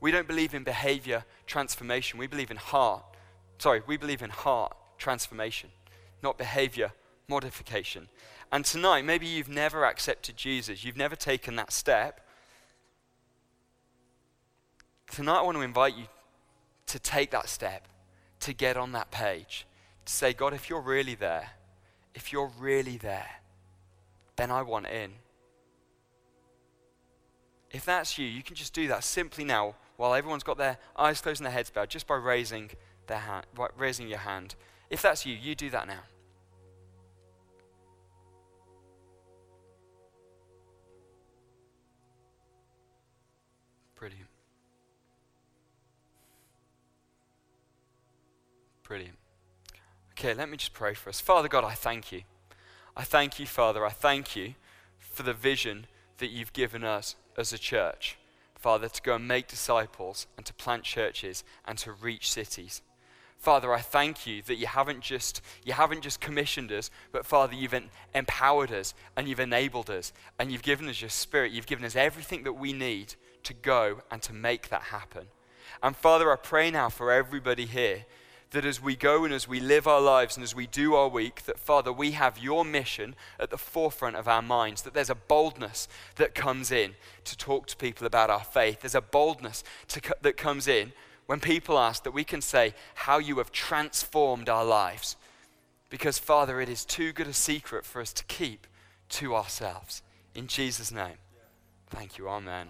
We 0.00 0.10
don't 0.10 0.28
believe 0.28 0.54
in 0.54 0.62
behavior 0.62 1.24
transformation. 1.46 2.18
We 2.18 2.26
believe 2.26 2.50
in 2.50 2.58
heart. 2.58 3.04
Sorry, 3.58 3.82
we 3.86 3.96
believe 3.96 4.22
in 4.22 4.30
heart 4.30 4.76
transformation, 4.98 5.70
not 6.22 6.38
behavior 6.38 6.92
modification. 7.28 8.08
And 8.50 8.64
tonight, 8.64 9.04
maybe 9.04 9.26
you've 9.26 9.48
never 9.48 9.84
accepted 9.84 10.36
Jesus, 10.36 10.84
you've 10.84 10.96
never 10.96 11.16
taken 11.16 11.56
that 11.56 11.72
step. 11.72 12.20
Tonight, 15.10 15.38
I 15.38 15.42
want 15.42 15.56
to 15.56 15.62
invite 15.62 15.96
you 15.96 16.06
to 16.86 16.98
take 16.98 17.30
that 17.30 17.48
step, 17.48 17.88
to 18.40 18.52
get 18.52 18.76
on 18.76 18.92
that 18.92 19.10
page, 19.10 19.66
to 20.04 20.12
say, 20.12 20.32
God, 20.32 20.52
if 20.52 20.68
you're 20.68 20.80
really 20.80 21.14
there, 21.14 21.50
if 22.14 22.32
you're 22.32 22.52
really 22.58 22.96
there, 22.96 23.30
then 24.36 24.50
I 24.50 24.62
want 24.62 24.86
in. 24.86 25.12
If 27.70 27.86
that's 27.86 28.18
you, 28.18 28.26
you 28.26 28.42
can 28.42 28.54
just 28.54 28.74
do 28.74 28.88
that 28.88 29.04
simply 29.04 29.44
now 29.44 29.74
while 29.96 30.14
everyone's 30.14 30.42
got 30.42 30.58
their 30.58 30.78
eyes 30.96 31.20
closed 31.20 31.40
and 31.40 31.46
their 31.46 31.52
heads 31.52 31.70
bowed, 31.70 31.88
just 31.88 32.06
by 32.06 32.16
raising, 32.16 32.70
their 33.12 33.20
hand, 33.20 33.44
raising 33.76 34.08
your 34.08 34.18
hand. 34.18 34.54
If 34.88 35.02
that's 35.02 35.26
you, 35.26 35.34
you 35.34 35.54
do 35.54 35.68
that 35.70 35.86
now. 35.86 36.00
Brilliant. 43.94 44.28
Brilliant. 48.82 49.18
Okay, 50.12 50.34
let 50.34 50.48
me 50.48 50.56
just 50.56 50.72
pray 50.72 50.94
for 50.94 51.10
us. 51.10 51.20
Father 51.20 51.48
God, 51.48 51.64
I 51.64 51.74
thank 51.74 52.12
you. 52.12 52.22
I 52.96 53.04
thank 53.04 53.38
you, 53.38 53.46
Father. 53.46 53.84
I 53.84 53.90
thank 53.90 54.34
you 54.34 54.54
for 54.98 55.22
the 55.22 55.34
vision 55.34 55.86
that 56.18 56.30
you've 56.30 56.52
given 56.52 56.82
us 56.82 57.16
as 57.36 57.52
a 57.52 57.58
church. 57.58 58.16
Father, 58.58 58.88
to 58.88 59.02
go 59.02 59.16
and 59.16 59.28
make 59.28 59.48
disciples 59.48 60.26
and 60.36 60.46
to 60.46 60.54
plant 60.54 60.84
churches 60.84 61.44
and 61.66 61.76
to 61.78 61.92
reach 61.92 62.30
cities. 62.30 62.80
Father, 63.42 63.74
I 63.74 63.80
thank 63.80 64.24
you 64.24 64.40
that 64.42 64.54
you 64.54 64.68
haven't 64.68 65.00
just 65.00 65.42
you 65.64 65.72
haven't 65.72 66.02
just 66.02 66.20
commissioned 66.20 66.70
us, 66.70 66.90
but 67.10 67.26
Father, 67.26 67.54
you've 67.54 67.74
empowered 68.14 68.70
us 68.70 68.94
and 69.16 69.26
you've 69.26 69.40
enabled 69.40 69.90
us 69.90 70.12
and 70.38 70.52
you've 70.52 70.62
given 70.62 70.88
us 70.88 71.00
your 71.00 71.10
spirit. 71.10 71.50
You've 71.50 71.66
given 71.66 71.84
us 71.84 71.96
everything 71.96 72.44
that 72.44 72.52
we 72.52 72.72
need 72.72 73.16
to 73.42 73.52
go 73.52 74.02
and 74.12 74.22
to 74.22 74.32
make 74.32 74.68
that 74.68 74.82
happen. 74.82 75.26
And 75.82 75.96
Father, 75.96 76.30
I 76.30 76.36
pray 76.36 76.70
now 76.70 76.88
for 76.88 77.10
everybody 77.10 77.66
here 77.66 78.04
that 78.52 78.64
as 78.64 78.80
we 78.80 78.94
go 78.94 79.24
and 79.24 79.34
as 79.34 79.48
we 79.48 79.58
live 79.58 79.88
our 79.88 80.00
lives 80.00 80.36
and 80.36 80.44
as 80.44 80.54
we 80.54 80.68
do 80.68 80.94
our 80.94 81.08
week, 81.08 81.42
that 81.46 81.58
Father, 81.58 81.92
we 81.92 82.12
have 82.12 82.38
your 82.38 82.64
mission 82.64 83.16
at 83.40 83.50
the 83.50 83.58
forefront 83.58 84.14
of 84.14 84.28
our 84.28 84.42
minds, 84.42 84.82
that 84.82 84.94
there's 84.94 85.10
a 85.10 85.16
boldness 85.16 85.88
that 86.14 86.36
comes 86.36 86.70
in 86.70 86.94
to 87.24 87.36
talk 87.36 87.66
to 87.66 87.76
people 87.76 88.06
about 88.06 88.30
our 88.30 88.44
faith. 88.44 88.82
There's 88.82 88.94
a 88.94 89.00
boldness 89.00 89.64
to, 89.88 90.00
that 90.20 90.36
comes 90.36 90.68
in 90.68 90.92
when 91.32 91.40
people 91.40 91.78
ask 91.78 92.04
that 92.04 92.10
we 92.10 92.24
can 92.24 92.42
say 92.42 92.74
how 92.94 93.16
you 93.16 93.38
have 93.38 93.50
transformed 93.50 94.50
our 94.50 94.66
lives. 94.66 95.16
Because, 95.88 96.18
Father, 96.18 96.60
it 96.60 96.68
is 96.68 96.84
too 96.84 97.10
good 97.10 97.26
a 97.26 97.32
secret 97.32 97.86
for 97.86 98.02
us 98.02 98.12
to 98.12 98.24
keep 98.26 98.66
to 99.08 99.34
ourselves. 99.34 100.02
In 100.34 100.46
Jesus' 100.46 100.92
name. 100.92 101.16
Thank 101.88 102.18
you. 102.18 102.28
Amen. 102.28 102.68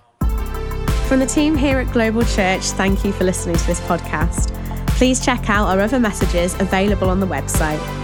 From 1.09 1.19
the 1.19 1.27
team 1.27 1.57
here 1.57 1.81
at 1.81 1.93
Global 1.93 2.23
Church, 2.23 2.63
thank 2.63 3.05
you 3.05 3.11
for 3.11 3.25
listening 3.25 3.57
to 3.57 3.67
this 3.67 3.81
podcast. 3.81 4.55
Please 4.91 5.25
check 5.25 5.51
out 5.51 5.67
our 5.67 5.81
other 5.81 5.99
messages 5.99 6.55
available 6.61 7.11
on 7.11 7.19
the 7.19 7.27
website 7.27 8.02